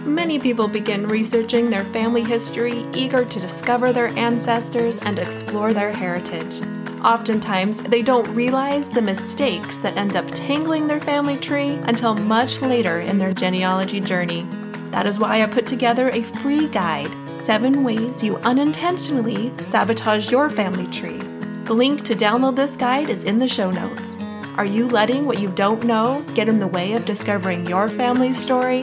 Many 0.04 0.38
people 0.38 0.66
begin 0.66 1.06
researching 1.06 1.68
their 1.68 1.84
family 1.86 2.24
history, 2.24 2.86
eager 2.94 3.24
to 3.24 3.40
discover 3.40 3.92
their 3.92 4.08
ancestors 4.18 4.98
and 4.98 5.18
explore 5.18 5.74
their 5.74 5.92
heritage. 5.92 6.62
Oftentimes, 7.04 7.82
they 7.82 8.02
don't 8.02 8.28
realize 8.34 8.90
the 8.90 9.02
mistakes 9.02 9.76
that 9.78 9.96
end 9.96 10.16
up 10.16 10.26
tangling 10.32 10.86
their 10.86 11.00
family 11.00 11.36
tree 11.36 11.78
until 11.84 12.14
much 12.14 12.60
later 12.62 13.00
in 13.00 13.18
their 13.18 13.32
genealogy 13.32 14.00
journey. 14.00 14.46
That 14.90 15.06
is 15.06 15.18
why 15.18 15.42
I 15.42 15.46
put 15.46 15.66
together 15.66 16.08
a 16.10 16.22
free 16.22 16.66
guide 16.66 17.14
Seven 17.40 17.84
Ways 17.84 18.22
You 18.22 18.36
Unintentionally 18.38 19.50
Sabotage 19.62 20.30
Your 20.30 20.50
Family 20.50 20.86
Tree. 20.88 21.16
The 21.64 21.72
link 21.72 22.04
to 22.04 22.14
download 22.14 22.54
this 22.54 22.76
guide 22.76 23.08
is 23.08 23.24
in 23.24 23.38
the 23.38 23.48
show 23.48 23.70
notes. 23.70 24.18
Are 24.58 24.66
you 24.66 24.86
letting 24.86 25.24
what 25.24 25.40
you 25.40 25.48
don't 25.52 25.82
know 25.84 26.22
get 26.34 26.50
in 26.50 26.58
the 26.58 26.66
way 26.66 26.92
of 26.92 27.06
discovering 27.06 27.66
your 27.66 27.88
family's 27.88 28.36
story? 28.38 28.82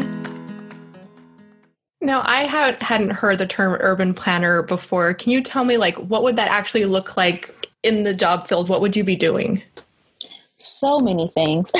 Now, 2.02 2.24
I 2.26 2.46
had, 2.46 2.82
hadn't 2.82 3.12
heard 3.12 3.38
the 3.38 3.46
term 3.46 3.78
urban 3.80 4.16
planner 4.16 4.64
before. 4.64 5.14
Can 5.14 5.32
you 5.32 5.42
tell 5.42 5.64
me, 5.64 5.78
like, 5.78 5.96
what 5.98 6.24
would 6.24 6.36
that 6.38 6.50
actually 6.50 6.86
look 6.86 7.16
like 7.16 7.70
in 7.84 8.02
the 8.02 8.16
job 8.16 8.48
field? 8.48 8.70
What 8.70 8.82
would 8.82 8.96
you 8.96 9.04
be 9.04 9.16
doing? 9.16 9.62
So 10.56 10.98
many 10.98 11.28
things. 11.28 11.72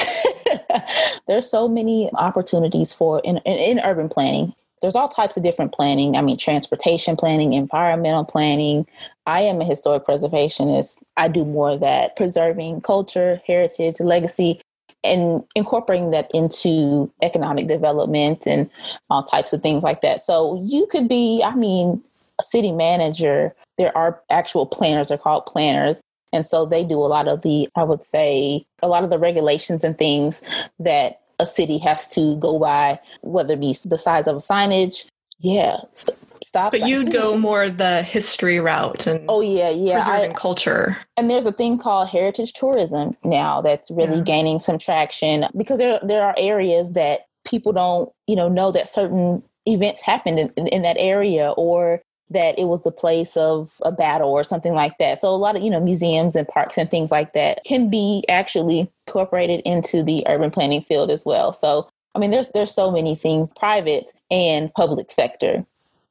There's 1.28 1.50
so 1.50 1.68
many 1.68 2.12
opportunities 2.14 2.94
for 2.94 3.20
in, 3.22 3.38
in, 3.38 3.58
in 3.58 3.80
urban 3.80 4.10
planning 4.10 4.54
there's 4.82 4.96
all 4.96 5.10
types 5.10 5.38
of 5.38 5.44
different 5.44 5.74
planning. 5.74 6.16
I 6.16 6.22
mean, 6.22 6.38
transportation 6.38 7.16
planning, 7.16 7.54
environmental 7.54 8.26
planning. 8.26 8.86
I 9.26 9.42
am 9.42 9.62
a 9.62 9.66
historic 9.66 10.06
preservationist. 10.06 11.02
I 11.18 11.28
do 11.28 11.46
more 11.46 11.72
of 11.72 11.80
that, 11.80 12.16
preserving 12.16 12.82
culture, 12.82 13.42
heritage, 13.46 14.00
legacy 14.00 14.62
and 15.04 15.44
incorporating 15.56 16.12
that 16.12 16.30
into 16.34 17.12
economic 17.22 17.68
development 17.68 18.46
and 18.46 18.70
all 19.10 19.24
types 19.24 19.54
of 19.54 19.62
things 19.62 19.84
like 19.84 20.02
that. 20.02 20.22
So 20.22 20.62
you 20.64 20.88
could 20.88 21.08
be, 21.08 21.42
I 21.44 21.56
mean, 21.56 22.04
a 22.40 22.44
city 22.44 22.72
manager. 22.72 23.56
There 23.78 23.96
are 23.96 24.22
actual 24.30 24.66
planners, 24.66 25.10
they're 25.10 25.18
called 25.18 25.46
planners. 25.46 26.02
And 26.34 26.46
so 26.46 26.66
they 26.66 26.84
do 26.84 26.96
a 26.96 27.08
lot 27.08 27.28
of 27.28 27.42
the, 27.42 27.70
I 27.76 27.84
would 27.84 28.04
say, 28.04 28.66
a 28.82 28.88
lot 28.88 29.04
of 29.04 29.10
the 29.10 29.18
regulations 29.18 29.84
and 29.84 29.98
things 29.98 30.42
that 30.80 31.22
a 31.40 31.46
city 31.46 31.78
has 31.80 32.10
to 32.10 32.36
go 32.38 32.60
by, 32.60 33.00
whether 33.22 33.54
it 33.54 33.60
be 33.60 33.76
the 33.86 33.98
size 33.98 34.28
of 34.28 34.36
a 34.36 34.40
signage. 34.40 35.08
Yeah. 35.40 35.78
Stop. 35.94 36.72
But 36.72 36.88
you'd 36.88 37.12
go 37.12 37.38
more 37.38 37.70
the 37.70 38.02
history 38.04 38.60
route 38.60 39.06
and 39.06 39.26
oh 39.28 39.42
yeah, 39.42 39.70
yeah, 39.70 39.96
preserving 39.96 40.32
I, 40.32 40.34
culture. 40.34 40.98
And 41.18 41.30
there's 41.30 41.46
a 41.46 41.52
thing 41.52 41.78
called 41.78 42.08
heritage 42.08 42.54
tourism 42.54 43.18
now 43.24 43.62
that's 43.62 43.92
really 43.92 44.18
yeah. 44.18 44.24
gaining 44.24 44.60
some 44.60 44.78
traction 44.78 45.46
because 45.56 45.78
there 45.78 46.00
there 46.04 46.24
are 46.24 46.36
areas 46.38 46.94
that 46.94 47.22
people 47.46 47.74
don't 47.74 48.12
you 48.28 48.36
know 48.36 48.48
know 48.48 48.72
that 48.72 48.88
certain 48.88 49.44
events 49.66 50.02
happened 50.02 50.40
in, 50.40 50.54
in, 50.56 50.68
in 50.68 50.82
that 50.84 50.96
area 50.98 51.52
or 51.58 52.02
that 52.30 52.60
it 52.60 52.66
was 52.66 52.84
the 52.84 52.92
place 52.92 53.38
of 53.38 53.80
a 53.84 53.92
battle 53.92 54.30
or 54.30 54.44
something 54.44 54.74
like 54.74 54.98
that. 54.98 55.22
So 55.22 55.30
a 55.30 55.38
lot 55.38 55.56
of, 55.56 55.64
you 55.64 55.70
know, 55.70 55.80
museums 55.80 56.36
and 56.36 56.48
parks 56.48 56.78
and 56.78 56.90
things 56.90 57.12
like 57.12 57.34
that 57.34 57.64
can 57.66 57.90
be 57.90 58.26
actually 58.28 58.92
incorporated 59.08 59.62
into 59.62 60.04
the 60.04 60.26
urban 60.28 60.52
planning 60.52 60.82
field 60.82 61.10
as 61.10 61.26
well. 61.26 61.54
So 61.54 61.88
I 62.16 62.20
mean 62.20 62.32
there's 62.32 62.50
there's 62.50 62.74
so 62.74 62.92
many 62.92 63.16
things 63.16 63.54
private 63.54 64.12
and 64.30 64.74
public 64.74 65.12
sector. 65.12 65.66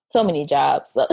So 0.08 0.24
many 0.24 0.46
jobs. 0.46 0.92
So. 0.92 1.06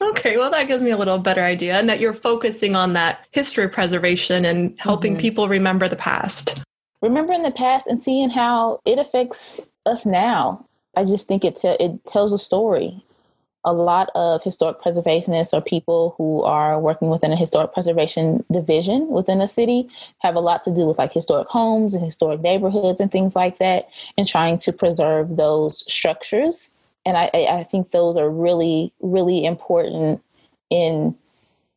okay, 0.10 0.38
well 0.38 0.50
that 0.50 0.66
gives 0.66 0.82
me 0.82 0.90
a 0.90 0.96
little 0.96 1.18
better 1.18 1.42
idea 1.42 1.74
and 1.74 1.88
that 1.88 2.00
you're 2.00 2.14
focusing 2.14 2.74
on 2.74 2.94
that 2.94 3.26
history 3.32 3.68
preservation 3.68 4.44
and 4.44 4.78
helping 4.78 5.12
mm-hmm. 5.12 5.20
people 5.20 5.48
remember 5.48 5.88
the 5.88 5.96
past. 5.96 6.62
Remembering 7.02 7.42
the 7.42 7.50
past 7.50 7.86
and 7.86 8.00
seeing 8.00 8.30
how 8.30 8.80
it 8.84 8.98
affects 8.98 9.68
us 9.84 10.06
now. 10.06 10.64
I 10.96 11.04
just 11.04 11.28
think 11.28 11.44
it 11.44 11.56
te- 11.56 11.76
it 11.78 12.04
tells 12.06 12.32
a 12.32 12.38
story 12.38 13.04
a 13.68 13.72
lot 13.72 14.08
of 14.14 14.42
historic 14.42 14.80
preservationists 14.80 15.52
or 15.52 15.60
people 15.60 16.14
who 16.16 16.42
are 16.42 16.80
working 16.80 17.10
within 17.10 17.32
a 17.32 17.36
historic 17.36 17.74
preservation 17.74 18.42
division 18.50 19.06
within 19.08 19.42
a 19.42 19.46
city 19.46 19.86
have 20.20 20.34
a 20.34 20.40
lot 20.40 20.62
to 20.62 20.74
do 20.74 20.86
with 20.86 20.96
like 20.96 21.12
historic 21.12 21.46
homes 21.48 21.92
and 21.92 22.02
historic 22.02 22.40
neighborhoods 22.40 22.98
and 22.98 23.12
things 23.12 23.36
like 23.36 23.58
that 23.58 23.86
and 24.16 24.26
trying 24.26 24.56
to 24.56 24.72
preserve 24.72 25.36
those 25.36 25.84
structures. 25.92 26.70
And 27.04 27.18
i, 27.18 27.30
I 27.34 27.62
think 27.62 27.90
those 27.90 28.16
are 28.16 28.30
really 28.30 28.90
really 29.00 29.44
important 29.44 30.22
in 30.70 31.14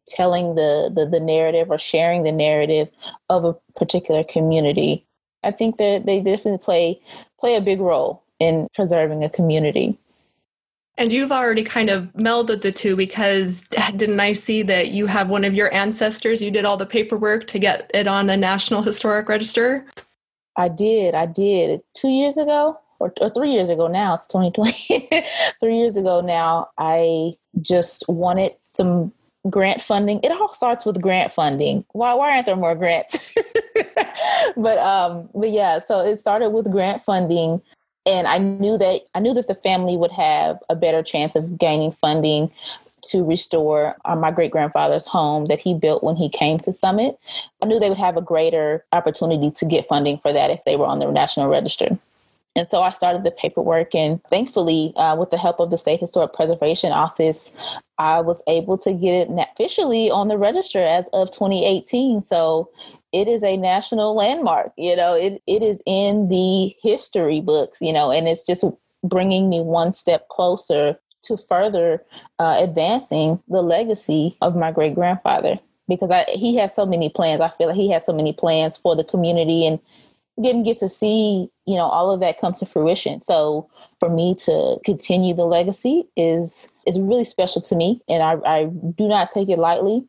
telling 0.07 0.55
the, 0.55 0.91
the 0.95 1.05
the 1.05 1.19
narrative 1.19 1.69
or 1.69 1.77
sharing 1.77 2.23
the 2.23 2.31
narrative 2.31 2.89
of 3.29 3.43
a 3.43 3.53
particular 3.75 4.23
community. 4.23 5.05
I 5.43 5.51
think 5.51 5.77
that 5.77 6.05
they 6.05 6.21
definitely 6.21 6.57
play 6.59 7.01
play 7.37 7.55
a 7.55 7.61
big 7.61 7.81
role 7.81 8.23
in 8.39 8.69
preserving 8.73 9.25
a 9.25 9.29
community 9.29 9.99
and 10.97 11.11
you've 11.11 11.31
already 11.31 11.63
kind 11.63 11.89
of 11.89 12.03
melded 12.13 12.61
the 12.61 12.71
two 12.71 12.95
because 12.95 13.63
didn't 13.95 14.19
I 14.19 14.33
see 14.33 14.61
that 14.63 14.91
you 14.91 15.05
have 15.07 15.29
one 15.29 15.45
of 15.45 15.53
your 15.53 15.73
ancestors? 15.73 16.41
You 16.41 16.51
did 16.51 16.65
all 16.65 16.77
the 16.77 16.85
paperwork 16.85 17.47
to 17.47 17.59
get 17.59 17.89
it 17.93 18.07
on 18.07 18.27
the 18.27 18.37
National 18.37 18.81
Historic 18.81 19.29
Register? 19.29 19.85
I 20.55 20.67
did. 20.67 21.15
I 21.15 21.25
did. 21.25 21.81
Two 21.95 22.09
years 22.09 22.37
ago, 22.37 22.77
or, 22.99 23.13
or 23.19 23.29
three 23.29 23.51
years 23.51 23.69
ago 23.69 23.87
now, 23.87 24.15
it's 24.15 24.27
2020. 24.27 25.25
three 25.59 25.77
years 25.77 25.97
ago 25.97 26.21
now, 26.21 26.69
I 26.77 27.35
just 27.61 28.07
wanted 28.07 28.53
some 28.61 29.11
grant 29.49 29.81
funding. 29.81 30.19
It 30.23 30.31
all 30.31 30.53
starts 30.53 30.85
with 30.85 31.01
grant 31.01 31.31
funding. 31.31 31.83
Why, 31.93 32.13
why 32.13 32.31
aren't 32.35 32.45
there 32.45 32.55
more 32.55 32.75
grants? 32.75 33.33
but 34.55 34.77
um, 34.77 35.29
but 35.33 35.51
yeah, 35.51 35.79
so 35.79 35.99
it 36.01 36.19
started 36.19 36.51
with 36.51 36.71
grant 36.71 37.01
funding 37.01 37.61
and 38.05 38.27
I 38.27 38.37
knew 38.39 38.77
that 38.77 39.01
I 39.13 39.19
knew 39.19 39.33
that 39.33 39.47
the 39.47 39.55
family 39.55 39.97
would 39.97 40.11
have 40.11 40.57
a 40.69 40.75
better 40.75 41.03
chance 41.03 41.35
of 41.35 41.57
gaining 41.57 41.91
funding 41.91 42.51
to 43.03 43.23
restore 43.23 43.95
uh, 44.05 44.15
my 44.15 44.31
great 44.31 44.51
grandfather's 44.51 45.07
home 45.07 45.47
that 45.47 45.59
he 45.59 45.73
built 45.73 46.03
when 46.03 46.15
he 46.15 46.29
came 46.29 46.59
to 46.59 46.71
Summit. 46.71 47.17
I 47.61 47.65
knew 47.65 47.79
they 47.79 47.89
would 47.89 47.97
have 47.97 48.17
a 48.17 48.21
greater 48.21 48.85
opportunity 48.91 49.51
to 49.51 49.65
get 49.65 49.87
funding 49.87 50.19
for 50.19 50.31
that 50.31 50.51
if 50.51 50.63
they 50.65 50.75
were 50.75 50.85
on 50.85 50.99
the 50.99 51.09
national 51.11 51.47
register. 51.47 51.97
And 52.55 52.69
so 52.69 52.81
I 52.81 52.91
started 52.91 53.23
the 53.23 53.31
paperwork, 53.31 53.95
and 53.95 54.21
thankfully, 54.25 54.93
uh, 54.97 55.15
with 55.15 55.31
the 55.31 55.37
help 55.37 55.61
of 55.61 55.71
the 55.71 55.77
State 55.77 56.01
Historic 56.01 56.33
Preservation 56.33 56.91
Office, 56.91 57.51
I 57.97 58.19
was 58.19 58.43
able 58.45 58.77
to 58.79 58.93
get 58.93 59.13
it 59.13 59.29
officially 59.31 60.11
on 60.11 60.27
the 60.27 60.37
register 60.37 60.83
as 60.83 61.07
of 61.13 61.31
2018. 61.31 62.21
So 62.21 62.69
it 63.11 63.27
is 63.27 63.43
a 63.43 63.57
national 63.57 64.15
landmark 64.15 64.71
you 64.77 64.95
know 64.95 65.13
it, 65.13 65.41
it 65.47 65.61
is 65.61 65.81
in 65.85 66.29
the 66.29 66.73
history 66.81 67.41
books 67.41 67.79
you 67.81 67.93
know 67.93 68.11
and 68.11 68.27
it's 68.27 68.43
just 68.43 68.63
bringing 69.03 69.49
me 69.49 69.61
one 69.61 69.93
step 69.93 70.27
closer 70.29 70.97
to 71.23 71.37
further 71.37 72.03
uh, 72.39 72.57
advancing 72.59 73.41
the 73.47 73.61
legacy 73.61 74.37
of 74.41 74.55
my 74.55 74.71
great 74.71 74.95
grandfather 74.95 75.59
because 75.87 76.09
I, 76.09 76.25
he 76.29 76.55
had 76.55 76.71
so 76.71 76.85
many 76.85 77.09
plans. 77.09 77.41
I 77.41 77.49
feel 77.49 77.67
like 77.67 77.75
he 77.75 77.91
had 77.91 78.03
so 78.03 78.13
many 78.13 78.33
plans 78.33 78.77
for 78.77 78.95
the 78.95 79.03
community 79.03 79.67
and 79.67 79.79
didn't 80.41 80.63
get 80.63 80.79
to 80.79 80.89
see 80.89 81.49
you 81.65 81.75
know 81.75 81.83
all 81.83 82.11
of 82.11 82.19
that 82.21 82.39
come 82.39 82.53
to 82.55 82.65
fruition. 82.65 83.21
So 83.21 83.69
for 84.01 84.09
me 84.09 84.33
to 84.33 84.77
continue 84.83 85.35
the 85.35 85.45
legacy 85.45 86.07
is 86.17 86.67
is 86.87 86.99
really 86.99 87.23
special 87.23 87.61
to 87.61 87.75
me 87.75 88.01
and 88.09 88.23
i, 88.23 88.33
I 88.43 88.65
do 88.65 89.07
not 89.07 89.29
take 89.31 89.47
it 89.47 89.59
lightly 89.59 90.03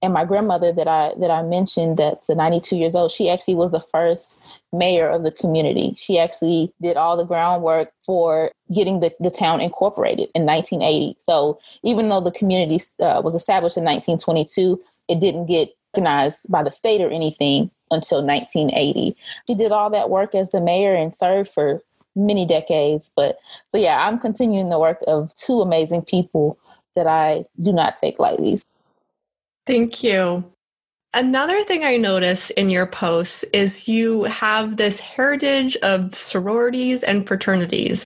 and 0.00 0.12
my 0.12 0.24
grandmother 0.24 0.72
that 0.72 0.86
I 0.86 1.12
that 1.18 1.30
I 1.30 1.42
mentioned 1.42 1.96
that's 1.96 2.28
92 2.28 2.76
years 2.76 2.94
old, 2.94 3.10
she 3.10 3.28
actually 3.28 3.56
was 3.56 3.70
the 3.70 3.80
first 3.80 4.38
mayor 4.72 5.08
of 5.08 5.24
the 5.24 5.32
community. 5.32 5.94
She 5.96 6.18
actually 6.18 6.72
did 6.80 6.96
all 6.96 7.16
the 7.16 7.24
groundwork 7.24 7.92
for 8.04 8.52
getting 8.72 9.00
the, 9.00 9.12
the 9.18 9.30
town 9.30 9.60
incorporated 9.60 10.28
in 10.34 10.44
1980. 10.44 11.16
So 11.20 11.58
even 11.82 12.08
though 12.08 12.20
the 12.20 12.32
community 12.32 12.84
uh, 13.00 13.22
was 13.24 13.34
established 13.34 13.76
in 13.76 13.84
1922, 13.84 14.80
it 15.08 15.20
didn't 15.20 15.46
get 15.46 15.70
recognized 15.94 16.40
by 16.48 16.62
the 16.62 16.70
state 16.70 17.00
or 17.00 17.10
anything 17.10 17.70
until 17.90 18.24
1980. 18.24 19.16
She 19.46 19.54
did 19.54 19.72
all 19.72 19.90
that 19.90 20.10
work 20.10 20.34
as 20.34 20.50
the 20.50 20.60
mayor 20.60 20.94
and 20.94 21.12
served 21.12 21.50
for 21.50 21.82
many 22.14 22.46
decades. 22.46 23.10
But 23.16 23.38
so 23.70 23.78
yeah, 23.78 24.06
I'm 24.06 24.18
continuing 24.18 24.68
the 24.68 24.78
work 24.78 24.98
of 25.06 25.34
two 25.34 25.60
amazing 25.60 26.02
people 26.02 26.58
that 26.94 27.06
I 27.06 27.46
do 27.62 27.72
not 27.72 27.96
take 27.96 28.18
lightly. 28.18 28.58
Thank 29.68 30.02
you. 30.02 30.50
Another 31.12 31.62
thing 31.62 31.84
I 31.84 31.98
noticed 31.98 32.50
in 32.52 32.70
your 32.70 32.86
posts 32.86 33.44
is 33.52 33.86
you 33.86 34.24
have 34.24 34.78
this 34.78 34.98
heritage 34.98 35.76
of 35.82 36.14
sororities 36.14 37.02
and 37.02 37.28
fraternities. 37.28 38.02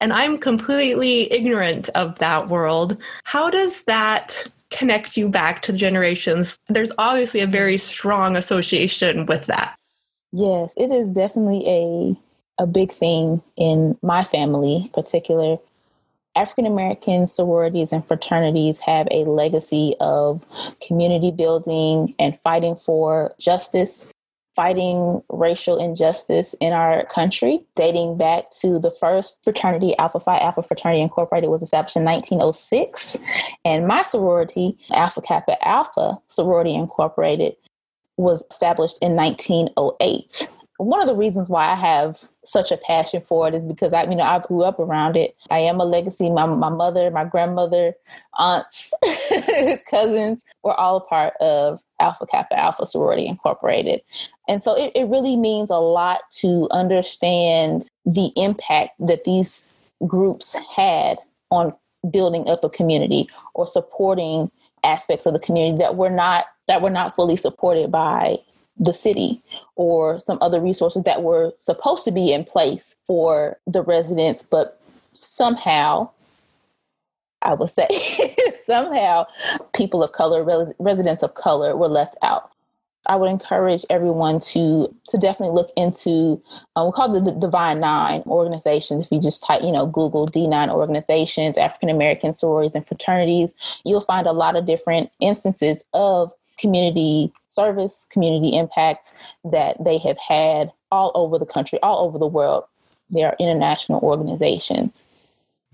And 0.00 0.12
I'm 0.12 0.38
completely 0.38 1.32
ignorant 1.32 1.88
of 1.90 2.18
that 2.18 2.48
world. 2.48 3.00
How 3.22 3.48
does 3.48 3.84
that 3.84 4.44
connect 4.70 5.16
you 5.16 5.28
back 5.28 5.62
to 5.62 5.70
the 5.70 5.78
generations? 5.78 6.58
There's 6.66 6.90
obviously 6.98 7.42
a 7.42 7.46
very 7.46 7.78
strong 7.78 8.34
association 8.34 9.26
with 9.26 9.46
that. 9.46 9.76
Yes, 10.32 10.74
it 10.76 10.90
is 10.90 11.06
definitely 11.08 11.62
a 11.68 12.16
a 12.60 12.66
big 12.66 12.90
thing 12.90 13.40
in 13.56 13.96
my 14.02 14.24
family, 14.24 14.90
particular 14.92 15.58
African 16.36 16.66
American 16.66 17.26
sororities 17.26 17.92
and 17.92 18.06
fraternities 18.06 18.80
have 18.80 19.06
a 19.10 19.24
legacy 19.24 19.94
of 20.00 20.44
community 20.86 21.30
building 21.30 22.14
and 22.18 22.38
fighting 22.40 22.76
for 22.76 23.34
justice, 23.38 24.06
fighting 24.54 25.22
racial 25.28 25.78
injustice 25.78 26.54
in 26.60 26.72
our 26.72 27.04
country, 27.06 27.64
dating 27.76 28.16
back 28.16 28.50
to 28.60 28.78
the 28.78 28.90
first 28.90 29.42
fraternity, 29.44 29.96
Alpha 29.98 30.20
Phi 30.20 30.38
Alpha 30.38 30.62
Fraternity 30.62 31.02
Incorporated, 31.02 31.50
was 31.50 31.62
established 31.62 31.96
in 31.96 32.04
1906. 32.04 33.16
And 33.64 33.86
my 33.86 34.02
sorority, 34.02 34.78
Alpha 34.90 35.20
Kappa 35.22 35.56
Alpha 35.66 36.18
Sorority 36.26 36.74
Incorporated, 36.74 37.56
was 38.16 38.44
established 38.50 38.98
in 39.02 39.16
1908 39.16 40.48
one 40.78 41.00
of 41.00 41.06
the 41.06 41.14
reasons 41.14 41.48
why 41.48 41.70
I 41.70 41.76
have 41.76 42.24
such 42.44 42.72
a 42.72 42.76
passion 42.76 43.20
for 43.20 43.46
it 43.46 43.54
is 43.54 43.62
because 43.62 43.92
I, 43.92 44.04
you 44.04 44.16
know, 44.16 44.24
I 44.24 44.40
grew 44.40 44.62
up 44.62 44.80
around 44.80 45.16
it. 45.16 45.36
I 45.50 45.60
am 45.60 45.80
a 45.80 45.84
legacy. 45.84 46.30
My 46.30 46.46
my 46.46 46.68
mother, 46.68 47.10
my 47.10 47.24
grandmother, 47.24 47.94
aunts, 48.38 48.92
cousins 49.90 50.42
were 50.62 50.74
all 50.74 50.96
a 50.96 51.00
part 51.00 51.34
of 51.40 51.80
Alpha 52.00 52.26
Kappa 52.26 52.58
Alpha 52.58 52.86
Sorority 52.86 53.26
Incorporated. 53.26 54.00
And 54.48 54.62
so 54.62 54.74
it, 54.74 54.92
it 54.94 55.04
really 55.04 55.36
means 55.36 55.70
a 55.70 55.76
lot 55.76 56.20
to 56.38 56.68
understand 56.70 57.88
the 58.04 58.32
impact 58.36 58.92
that 58.98 59.24
these 59.24 59.64
groups 60.06 60.56
had 60.74 61.18
on 61.50 61.72
building 62.10 62.48
up 62.48 62.64
a 62.64 62.68
community 62.68 63.28
or 63.54 63.66
supporting 63.66 64.50
aspects 64.82 65.24
of 65.24 65.32
the 65.32 65.38
community 65.38 65.78
that 65.78 65.96
were 65.96 66.10
not 66.10 66.46
that 66.66 66.82
were 66.82 66.90
not 66.90 67.14
fully 67.14 67.36
supported 67.36 67.90
by 67.90 68.38
the 68.78 68.92
city 68.92 69.40
or 69.76 70.18
some 70.18 70.38
other 70.40 70.60
resources 70.60 71.02
that 71.04 71.22
were 71.22 71.52
supposed 71.58 72.04
to 72.04 72.10
be 72.10 72.32
in 72.32 72.44
place 72.44 72.94
for 72.98 73.58
the 73.66 73.82
residents, 73.82 74.42
but 74.42 74.80
somehow, 75.12 76.08
I 77.42 77.54
would 77.54 77.70
say, 77.70 77.88
somehow 78.66 79.26
people 79.74 80.02
of 80.02 80.12
color, 80.12 80.74
residents 80.78 81.22
of 81.22 81.34
color 81.34 81.76
were 81.76 81.88
left 81.88 82.16
out. 82.22 82.50
I 83.06 83.16
would 83.16 83.28
encourage 83.28 83.84
everyone 83.90 84.40
to 84.40 84.94
to 85.08 85.18
definitely 85.18 85.54
look 85.54 85.70
into 85.76 86.42
um, 86.74 86.86
we 86.86 86.92
call 86.92 87.14
it 87.14 87.24
the 87.24 87.32
Divine 87.32 87.80
Nine 87.80 88.22
organizations. 88.26 89.04
If 89.04 89.12
you 89.12 89.20
just 89.20 89.42
type, 89.44 89.62
you 89.62 89.72
know, 89.72 89.84
Google 89.86 90.26
D9 90.26 90.70
organizations, 90.70 91.58
African 91.58 91.90
American 91.90 92.32
sororities 92.32 92.74
and 92.74 92.86
fraternities, 92.86 93.54
you'll 93.84 94.00
find 94.00 94.26
a 94.26 94.32
lot 94.32 94.56
of 94.56 94.64
different 94.64 95.10
instances 95.20 95.84
of 95.92 96.32
community 96.56 97.30
service, 97.54 98.06
community 98.10 98.56
impact 98.56 99.12
that 99.44 99.76
they 99.82 99.98
have 99.98 100.18
had 100.18 100.72
all 100.90 101.12
over 101.14 101.38
the 101.38 101.46
country, 101.46 101.78
all 101.82 102.06
over 102.06 102.18
the 102.18 102.26
world. 102.26 102.64
They 103.10 103.22
are 103.22 103.36
international 103.38 104.00
organizations. 104.00 105.04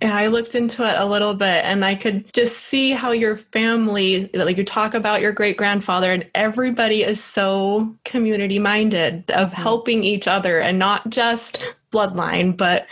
Yeah, 0.03 0.17
I 0.17 0.29
looked 0.29 0.55
into 0.55 0.83
it 0.89 0.95
a 0.97 1.05
little 1.05 1.35
bit 1.35 1.63
and 1.65 1.85
I 1.85 1.95
could 1.95 2.33
just 2.33 2.57
see 2.57 2.93
how 2.93 3.13
your 3.13 3.37
family, 3.37 4.31
like 4.33 4.57
you 4.57 4.65
talk 4.65 4.95
about 4.95 5.21
your 5.21 5.33
great 5.33 5.59
grandfather, 5.59 6.11
and 6.11 6.27
everybody 6.35 7.03
is 7.03 7.23
so 7.23 7.95
community 8.05 8.59
minded 8.59 9.31
of 9.33 9.51
mm-hmm. 9.51 9.63
helping 9.63 10.03
each 10.03 10.27
other 10.27 10.59
and 10.59 10.79
not 10.79 11.11
just 11.11 11.63
bloodline, 11.93 12.57
but 12.57 12.87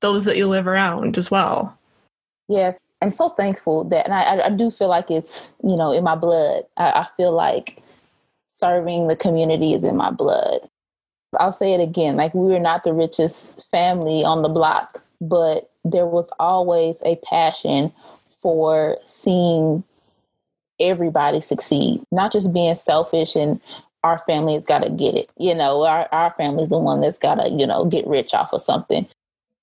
those 0.00 0.24
that 0.24 0.36
you 0.36 0.48
live 0.48 0.66
around 0.66 1.16
as 1.16 1.30
well. 1.30 1.78
Yes, 2.48 2.78
I'm 3.02 3.12
so 3.12 3.28
thankful 3.28 3.84
that, 3.84 4.06
and 4.06 4.14
I, 4.14 4.46
I 4.46 4.50
do 4.50 4.70
feel 4.70 4.88
like 4.88 5.12
it's, 5.12 5.52
you 5.62 5.76
know, 5.76 5.92
in 5.92 6.02
my 6.02 6.16
blood. 6.16 6.64
I, 6.76 6.90
I 6.90 7.06
feel 7.16 7.30
like 7.30 7.80
serving 8.58 9.06
the 9.06 9.16
community 9.16 9.74
is 9.74 9.84
in 9.84 9.96
my 9.96 10.10
blood. 10.10 10.68
I'll 11.38 11.52
say 11.52 11.74
it 11.74 11.80
again 11.80 12.16
like, 12.16 12.34
we 12.34 12.48
were 12.48 12.58
not 12.58 12.84
the 12.84 12.92
richest 12.92 13.62
family 13.70 14.24
on 14.24 14.42
the 14.42 14.48
block, 14.48 15.02
but 15.20 15.70
there 15.84 16.06
was 16.06 16.28
always 16.38 17.02
a 17.04 17.16
passion 17.24 17.92
for 18.26 18.98
seeing 19.04 19.84
everybody 20.80 21.40
succeed, 21.40 22.02
not 22.12 22.32
just 22.32 22.52
being 22.52 22.74
selfish 22.74 23.36
and 23.36 23.60
our 24.04 24.18
family 24.18 24.54
has 24.54 24.64
got 24.64 24.82
to 24.82 24.90
get 24.90 25.14
it. 25.14 25.32
You 25.36 25.54
know, 25.54 25.82
our, 25.82 26.08
our 26.12 26.30
family's 26.32 26.68
the 26.68 26.78
one 26.78 27.00
that's 27.00 27.18
got 27.18 27.36
to, 27.36 27.50
you 27.50 27.66
know, 27.66 27.84
get 27.84 28.06
rich 28.06 28.32
off 28.32 28.52
of 28.52 28.62
something. 28.62 29.08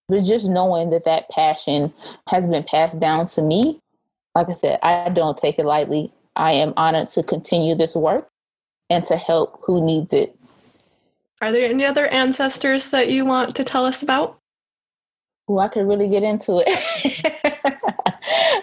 But 0.08 0.23
just 0.23 0.47
knowing 0.47 0.89
that 0.91 1.05
that 1.05 1.29
passion 1.29 1.93
has 2.27 2.47
been 2.47 2.63
passed 2.63 2.99
down 2.99 3.27
to 3.27 3.41
me, 3.41 3.79
like 4.36 4.49
I 4.49 4.53
said, 4.53 4.79
I 4.84 5.10
don't 5.10 5.38
take 5.38 5.58
it 5.58 5.65
lightly. 5.65 6.12
I 6.36 6.51
am 6.51 6.73
honored 6.75 7.10
to 7.10 7.23
continue 7.23 7.75
this 7.75 7.95
work 7.95 8.27
and 8.89 9.05
to 9.05 9.17
help 9.17 9.61
who 9.63 9.83
needs 9.83 10.13
it. 10.13 10.37
Are 11.41 11.51
there 11.51 11.69
any 11.69 11.85
other 11.85 12.07
ancestors 12.07 12.91
that 12.91 13.09
you 13.09 13.25
want 13.25 13.55
to 13.55 13.63
tell 13.63 13.85
us 13.85 14.01
about? 14.01 14.39
Oh, 15.47 15.59
I 15.59 15.67
could 15.67 15.87
really 15.87 16.09
get 16.09 16.23
into 16.23 16.63
it. 16.65 17.43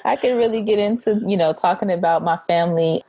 I 0.05 0.17
could 0.17 0.37
really 0.37 0.63
get 0.63 0.79
into, 0.79 1.23
you 1.27 1.37
know, 1.37 1.53
talking 1.53 1.91
about 1.91 2.25
my 2.25 2.37
family. 2.49 3.05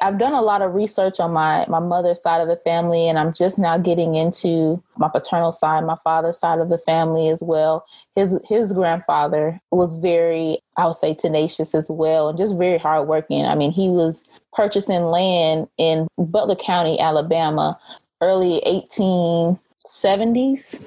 I've 0.00 0.18
done 0.18 0.32
a 0.32 0.42
lot 0.42 0.62
of 0.62 0.74
research 0.74 1.18
on 1.18 1.32
my 1.32 1.66
my 1.68 1.80
mother's 1.80 2.22
side 2.22 2.40
of 2.40 2.48
the 2.48 2.56
family, 2.56 3.08
and 3.08 3.18
I'm 3.18 3.32
just 3.32 3.58
now 3.58 3.78
getting 3.78 4.14
into 4.14 4.82
my 4.96 5.08
paternal 5.08 5.52
side, 5.52 5.84
my 5.84 5.96
father's 6.04 6.38
side 6.38 6.60
of 6.60 6.68
the 6.68 6.78
family 6.78 7.28
as 7.28 7.42
well. 7.42 7.84
His 8.14 8.40
his 8.48 8.72
grandfather 8.72 9.60
was 9.70 9.96
very, 9.96 10.58
I 10.76 10.86
would 10.86 10.94
say, 10.94 11.14
tenacious 11.14 11.74
as 11.74 11.90
well, 11.90 12.28
and 12.28 12.38
just 12.38 12.56
very 12.56 12.78
hardworking. 12.78 13.44
I 13.44 13.54
mean, 13.54 13.72
he 13.72 13.88
was 13.88 14.24
purchasing 14.52 15.02
land 15.04 15.68
in 15.78 16.06
Butler 16.16 16.56
County, 16.56 17.00
Alabama, 17.00 17.78
early 18.20 18.58
18 18.66 19.58
70s 19.86 20.80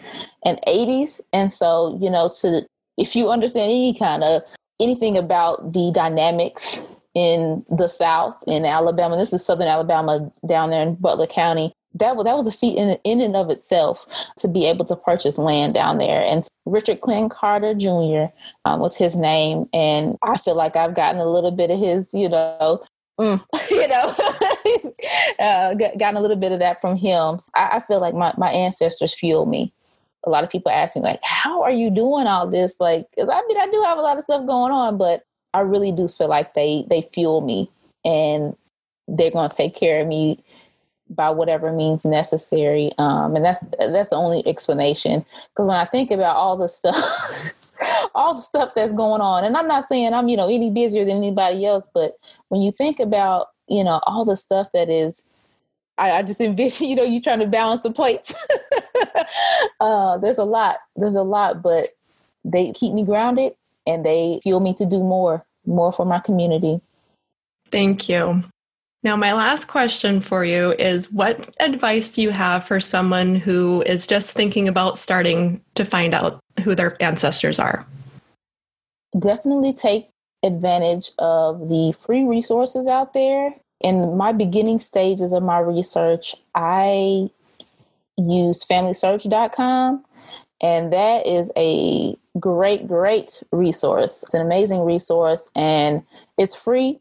and 0.45 0.59
80s. 0.67 1.21
And 1.33 1.51
so, 1.51 1.97
you 2.01 2.09
know, 2.09 2.31
to 2.41 2.65
if 2.97 3.15
you 3.15 3.29
understand 3.29 3.71
any 3.71 3.93
kind 3.93 4.23
of 4.23 4.43
anything 4.79 5.17
about 5.17 5.73
the 5.73 5.91
dynamics 5.93 6.83
in 7.13 7.63
the 7.67 7.87
South 7.87 8.37
in 8.47 8.65
Alabama, 8.65 9.17
this 9.17 9.33
is 9.33 9.45
Southern 9.45 9.67
Alabama 9.67 10.31
down 10.47 10.69
there 10.69 10.81
in 10.81 10.95
Butler 10.95 11.27
County. 11.27 11.73
That 11.95 12.15
was 12.15 12.23
that 12.23 12.37
was 12.37 12.47
a 12.47 12.51
feat 12.51 12.77
in 12.77 12.97
in 13.03 13.19
and 13.19 13.35
of 13.35 13.49
itself 13.49 14.05
to 14.39 14.47
be 14.47 14.65
able 14.65 14.85
to 14.85 14.95
purchase 14.95 15.37
land 15.37 15.73
down 15.73 15.97
there. 15.97 16.23
And 16.23 16.47
Richard 16.65 17.01
Clinton 17.01 17.27
Carter 17.27 17.73
Jr. 17.73 18.33
Um, 18.63 18.79
was 18.79 18.95
his 18.95 19.17
name, 19.17 19.67
and 19.73 20.17
I 20.23 20.37
feel 20.37 20.55
like 20.55 20.77
I've 20.77 20.95
gotten 20.95 21.19
a 21.19 21.29
little 21.29 21.51
bit 21.51 21.69
of 21.69 21.77
his, 21.77 22.07
you 22.13 22.29
know, 22.29 22.81
Mm, 23.21 23.43
you 23.69 23.87
know, 23.87 24.15
uh, 25.39 25.73
gotten 25.75 26.17
a 26.17 26.21
little 26.21 26.37
bit 26.37 26.51
of 26.51 26.59
that 26.59 26.81
from 26.81 26.95
him. 26.95 27.39
I, 27.53 27.69
I, 27.73 27.79
feel 27.79 27.99
like 27.99 28.15
my, 28.15 28.33
my 28.37 28.51
ancestors 28.51 29.17
fuel 29.17 29.45
me. 29.45 29.71
A 30.25 30.29
lot 30.29 30.43
of 30.43 30.49
people 30.49 30.71
ask 30.71 30.95
me, 30.95 31.01
like, 31.01 31.19
how 31.23 31.61
are 31.61 31.71
you 31.71 31.89
doing 31.89 32.25
all 32.25 32.47
this? 32.47 32.75
Like, 32.79 33.07
cause 33.15 33.29
I 33.31 33.43
mean, 33.47 33.57
I 33.57 33.67
do 33.69 33.81
have 33.83 33.97
a 33.97 34.01
lot 34.01 34.17
of 34.17 34.23
stuff 34.23 34.45
going 34.47 34.71
on, 34.71 34.97
but 34.97 35.23
I 35.53 35.61
really 35.61 35.91
do 35.91 36.07
feel 36.07 36.27
like 36.27 36.53
they, 36.53 36.85
they 36.89 37.09
fuel 37.13 37.41
me 37.41 37.69
and 38.05 38.55
they're 39.07 39.31
going 39.31 39.49
to 39.49 39.55
take 39.55 39.75
care 39.75 39.99
of 39.99 40.07
me 40.07 40.43
by 41.09 41.29
whatever 41.29 41.73
means 41.73 42.05
necessary. 42.05 42.91
Um, 42.97 43.35
and 43.35 43.43
that's, 43.43 43.61
that's 43.77 44.09
the 44.09 44.15
only 44.15 44.47
explanation. 44.47 45.25
Cause 45.55 45.67
when 45.67 45.75
I 45.75 45.85
think 45.85 46.09
about 46.09 46.37
all 46.37 46.55
the 46.55 46.67
stuff, 46.67 47.51
all 48.15 48.35
the 48.35 48.41
stuff 48.41 48.71
that's 48.75 48.93
going 48.93 49.21
on. 49.21 49.43
And 49.43 49.57
I'm 49.57 49.67
not 49.67 49.85
saying 49.85 50.13
I'm, 50.13 50.29
you 50.29 50.37
know, 50.37 50.47
any 50.47 50.71
busier 50.71 51.03
than 51.03 51.17
anybody 51.17 51.65
else, 51.65 51.87
but 51.93 52.17
when 52.49 52.61
you 52.61 52.71
think 52.71 52.99
about, 52.99 53.47
you 53.67 53.83
know, 53.83 53.99
all 54.03 54.23
the 54.23 54.35
stuff 54.35 54.69
that 54.73 54.89
is, 54.89 55.25
I, 55.97 56.11
I 56.11 56.23
just 56.23 56.39
envision, 56.39 56.87
you 56.89 56.95
know, 56.95 57.03
you 57.03 57.21
trying 57.21 57.39
to 57.39 57.47
balance 57.47 57.81
the 57.81 57.91
plates. 57.91 58.33
uh, 59.81 60.17
there's 60.17 60.37
a 60.37 60.45
lot, 60.45 60.77
there's 60.95 61.15
a 61.15 61.23
lot, 61.23 61.61
but 61.61 61.89
they 62.43 62.71
keep 62.71 62.93
me 62.93 63.03
grounded 63.03 63.53
and 63.85 64.05
they 64.05 64.39
fuel 64.43 64.59
me 64.59 64.73
to 64.75 64.85
do 64.85 64.99
more, 64.99 65.45
more 65.65 65.91
for 65.91 66.05
my 66.05 66.19
community. 66.19 66.81
Thank 67.71 68.09
you. 68.09 68.43
Now, 69.03 69.15
my 69.15 69.33
last 69.33 69.67
question 69.67 70.21
for 70.21 70.45
you 70.45 70.73
is 70.73 71.11
what 71.11 71.49
advice 71.59 72.09
do 72.09 72.21
you 72.21 72.29
have 72.29 72.65
for 72.65 72.79
someone 72.79 73.35
who 73.35 73.81
is 73.87 74.05
just 74.05 74.35
thinking 74.35 74.67
about 74.67 74.99
starting 74.99 75.59
to 75.73 75.83
find 75.83 76.13
out 76.13 76.39
who 76.63 76.75
their 76.75 77.01
ancestors 77.01 77.57
are? 77.57 77.85
Definitely 79.17 79.73
take 79.73 80.09
advantage 80.43 81.11
of 81.17 81.67
the 81.69 81.93
free 81.97 82.23
resources 82.23 82.87
out 82.87 83.13
there. 83.13 83.55
In 83.81 84.15
my 84.17 84.31
beginning 84.31 84.79
stages 84.79 85.31
of 85.31 85.41
my 85.41 85.57
research, 85.57 86.35
I 86.53 87.31
use 88.17 88.63
familysearch.com, 88.63 90.05
and 90.61 90.93
that 90.93 91.25
is 91.25 91.51
a 91.57 92.15
great, 92.39 92.87
great 92.87 93.43
resource. 93.51 94.23
It's 94.23 94.33
an 94.33 94.41
amazing 94.41 94.85
resource 94.85 95.49
and 95.55 96.03
it's 96.37 96.55
free 96.55 96.99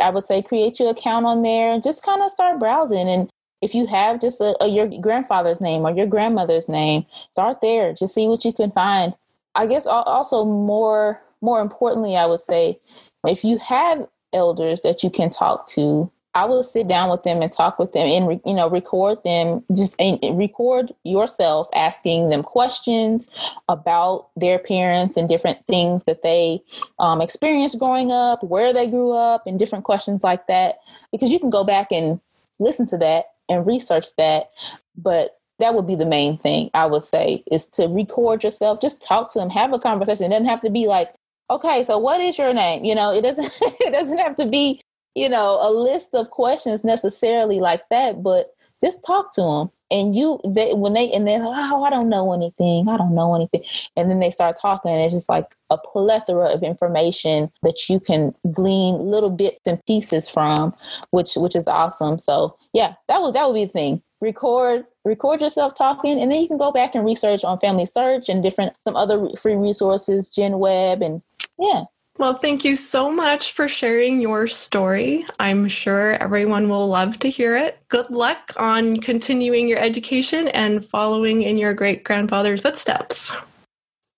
I 0.00 0.10
would 0.10 0.24
say 0.24 0.42
create 0.42 0.80
your 0.80 0.90
account 0.90 1.26
on 1.26 1.42
there 1.42 1.72
and 1.72 1.82
just 1.82 2.02
kind 2.02 2.22
of 2.22 2.30
start 2.30 2.58
browsing. 2.58 3.08
And 3.08 3.30
if 3.62 3.74
you 3.74 3.86
have 3.86 4.20
just 4.20 4.40
a, 4.40 4.56
a, 4.62 4.68
your 4.68 4.88
grandfather's 5.00 5.60
name 5.60 5.82
or 5.82 5.92
your 5.92 6.06
grandmother's 6.06 6.68
name, 6.68 7.04
start 7.32 7.60
there. 7.60 7.92
Just 7.92 8.14
see 8.14 8.26
what 8.26 8.44
you 8.44 8.52
can 8.52 8.70
find. 8.70 9.14
I 9.54 9.66
guess 9.66 9.86
also 9.86 10.44
more 10.44 11.20
more 11.42 11.60
importantly, 11.60 12.16
I 12.16 12.26
would 12.26 12.42
say 12.42 12.78
if 13.26 13.44
you 13.44 13.58
have 13.58 14.06
elders 14.32 14.82
that 14.82 15.02
you 15.02 15.10
can 15.10 15.30
talk 15.30 15.66
to 15.68 16.10
I 16.34 16.44
will 16.44 16.62
sit 16.62 16.86
down 16.86 17.10
with 17.10 17.24
them 17.24 17.42
and 17.42 17.52
talk 17.52 17.78
with 17.78 17.92
them 17.92 18.06
and 18.06 18.40
you 18.46 18.54
know 18.54 18.70
record 18.70 19.18
them 19.24 19.64
just 19.74 19.96
record 19.98 20.92
yourself 21.02 21.68
asking 21.74 22.30
them 22.30 22.42
questions 22.42 23.28
about 23.68 24.28
their 24.36 24.58
parents 24.58 25.16
and 25.16 25.28
different 25.28 25.66
things 25.66 26.04
that 26.04 26.22
they 26.22 26.62
um, 26.98 27.20
experienced 27.20 27.78
growing 27.78 28.12
up, 28.12 28.42
where 28.44 28.72
they 28.72 28.86
grew 28.86 29.12
up, 29.12 29.46
and 29.46 29.58
different 29.58 29.84
questions 29.84 30.22
like 30.22 30.46
that. 30.46 30.78
Because 31.10 31.30
you 31.30 31.38
can 31.38 31.50
go 31.50 31.64
back 31.64 31.88
and 31.90 32.20
listen 32.58 32.86
to 32.86 32.98
that 32.98 33.26
and 33.48 33.66
research 33.66 34.14
that, 34.16 34.50
but 34.96 35.38
that 35.58 35.74
would 35.74 35.86
be 35.86 35.96
the 35.96 36.06
main 36.06 36.38
thing 36.38 36.70
I 36.74 36.86
would 36.86 37.02
say 37.02 37.42
is 37.50 37.68
to 37.70 37.86
record 37.86 38.44
yourself, 38.44 38.80
just 38.80 39.02
talk 39.02 39.32
to 39.32 39.38
them, 39.38 39.50
have 39.50 39.72
a 39.72 39.78
conversation. 39.78 40.26
It 40.26 40.30
doesn't 40.30 40.46
have 40.46 40.62
to 40.62 40.70
be 40.70 40.86
like, 40.86 41.12
okay, 41.50 41.82
so 41.82 41.98
what 41.98 42.20
is 42.20 42.38
your 42.38 42.54
name? 42.54 42.84
You 42.84 42.94
know, 42.94 43.12
it 43.12 43.22
doesn't 43.22 43.52
it 43.60 43.92
doesn't 43.92 44.18
have 44.18 44.36
to 44.36 44.46
be 44.46 44.80
you 45.14 45.28
know, 45.28 45.58
a 45.60 45.70
list 45.70 46.14
of 46.14 46.30
questions 46.30 46.84
necessarily 46.84 47.60
like 47.60 47.82
that, 47.90 48.22
but 48.22 48.54
just 48.80 49.04
talk 49.04 49.34
to 49.34 49.42
them. 49.42 49.70
And 49.90 50.14
you, 50.14 50.40
they, 50.46 50.72
when 50.72 50.92
they, 50.92 51.10
and 51.10 51.26
they're 51.26 51.40
like, 51.40 51.72
oh, 51.72 51.82
I 51.82 51.90
don't 51.90 52.08
know 52.08 52.32
anything. 52.32 52.88
I 52.88 52.96
don't 52.96 53.14
know 53.14 53.34
anything. 53.34 53.64
And 53.96 54.08
then 54.08 54.20
they 54.20 54.30
start 54.30 54.56
talking, 54.60 54.92
and 54.92 55.00
it's 55.02 55.12
just 55.12 55.28
like 55.28 55.56
a 55.68 55.78
plethora 55.78 56.46
of 56.46 56.62
information 56.62 57.50
that 57.62 57.88
you 57.88 57.98
can 57.98 58.32
glean 58.52 58.98
little 58.98 59.30
bits 59.30 59.66
and 59.66 59.84
pieces 59.86 60.28
from, 60.28 60.74
which 61.10 61.34
which 61.34 61.56
is 61.56 61.64
awesome. 61.66 62.20
So 62.20 62.56
yeah, 62.72 62.94
that 63.08 63.20
would 63.20 63.34
that 63.34 63.46
would 63.48 63.54
be 63.54 63.64
the 63.64 63.72
thing. 63.72 64.02
Record 64.20 64.86
record 65.04 65.40
yourself 65.40 65.74
talking, 65.74 66.20
and 66.20 66.30
then 66.30 66.40
you 66.40 66.46
can 66.46 66.58
go 66.58 66.70
back 66.70 66.94
and 66.94 67.04
research 67.04 67.42
on 67.42 67.58
Family 67.58 67.86
Search 67.86 68.28
and 68.28 68.44
different 68.44 68.74
some 68.80 68.94
other 68.94 69.28
free 69.36 69.56
resources, 69.56 70.30
GenWeb, 70.30 71.04
and 71.04 71.20
yeah, 71.58 71.84
well, 72.20 72.34
thank 72.34 72.66
you 72.66 72.76
so 72.76 73.10
much 73.10 73.52
for 73.52 73.66
sharing 73.66 74.20
your 74.20 74.46
story. 74.46 75.24
I'm 75.40 75.66
sure 75.68 76.22
everyone 76.22 76.68
will 76.68 76.86
love 76.86 77.18
to 77.20 77.30
hear 77.30 77.56
it. 77.56 77.78
Good 77.88 78.10
luck 78.10 78.52
on 78.58 78.98
continuing 78.98 79.66
your 79.66 79.78
education 79.78 80.48
and 80.48 80.84
following 80.84 81.40
in 81.40 81.56
your 81.56 81.72
great 81.72 82.04
grandfather's 82.04 82.60
footsteps. 82.60 83.32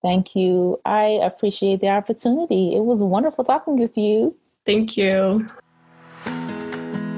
Thank 0.03 0.35
you. 0.35 0.81
I 0.85 1.21
appreciate 1.23 1.81
the 1.81 1.91
opportunity. 1.91 2.75
It 2.75 2.81
was 2.81 2.99
wonderful 2.99 3.45
talking 3.45 3.79
with 3.79 3.97
you. 3.97 4.35
Thank 4.67 4.97
you. 4.97 5.47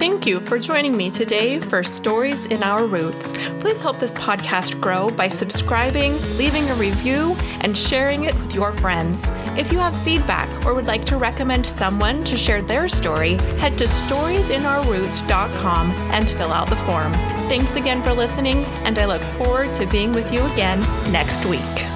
Thank 0.04 0.26
you 0.26 0.40
for 0.40 0.58
joining 0.58 0.94
me 0.94 1.10
today 1.10 1.58
for 1.58 1.82
Stories 1.82 2.44
in 2.44 2.62
Our 2.62 2.84
Roots. 2.84 3.38
Please 3.60 3.80
help 3.80 3.98
this 3.98 4.12
podcast 4.12 4.78
grow 4.78 5.08
by 5.08 5.28
subscribing, 5.28 6.20
leaving 6.36 6.68
a 6.68 6.74
review, 6.74 7.34
and 7.62 7.74
sharing 7.74 8.24
it 8.24 8.34
with 8.34 8.54
your 8.54 8.72
friends. 8.72 9.30
If 9.56 9.72
you 9.72 9.78
have 9.78 9.98
feedback 10.02 10.66
or 10.66 10.74
would 10.74 10.84
like 10.84 11.06
to 11.06 11.16
recommend 11.16 11.64
someone 11.64 12.22
to 12.24 12.36
share 12.36 12.60
their 12.60 12.86
story, 12.86 13.36
head 13.56 13.78
to 13.78 13.84
storiesinourroots.com 13.84 15.90
and 15.90 16.28
fill 16.28 16.52
out 16.52 16.68
the 16.68 16.76
form. 16.76 17.14
Thanks 17.48 17.76
again 17.76 18.02
for 18.02 18.12
listening, 18.12 18.66
and 18.84 18.98
I 18.98 19.06
look 19.06 19.22
forward 19.22 19.72
to 19.76 19.86
being 19.86 20.12
with 20.12 20.30
you 20.30 20.42
again 20.52 20.80
next 21.12 21.46
week. 21.46 21.93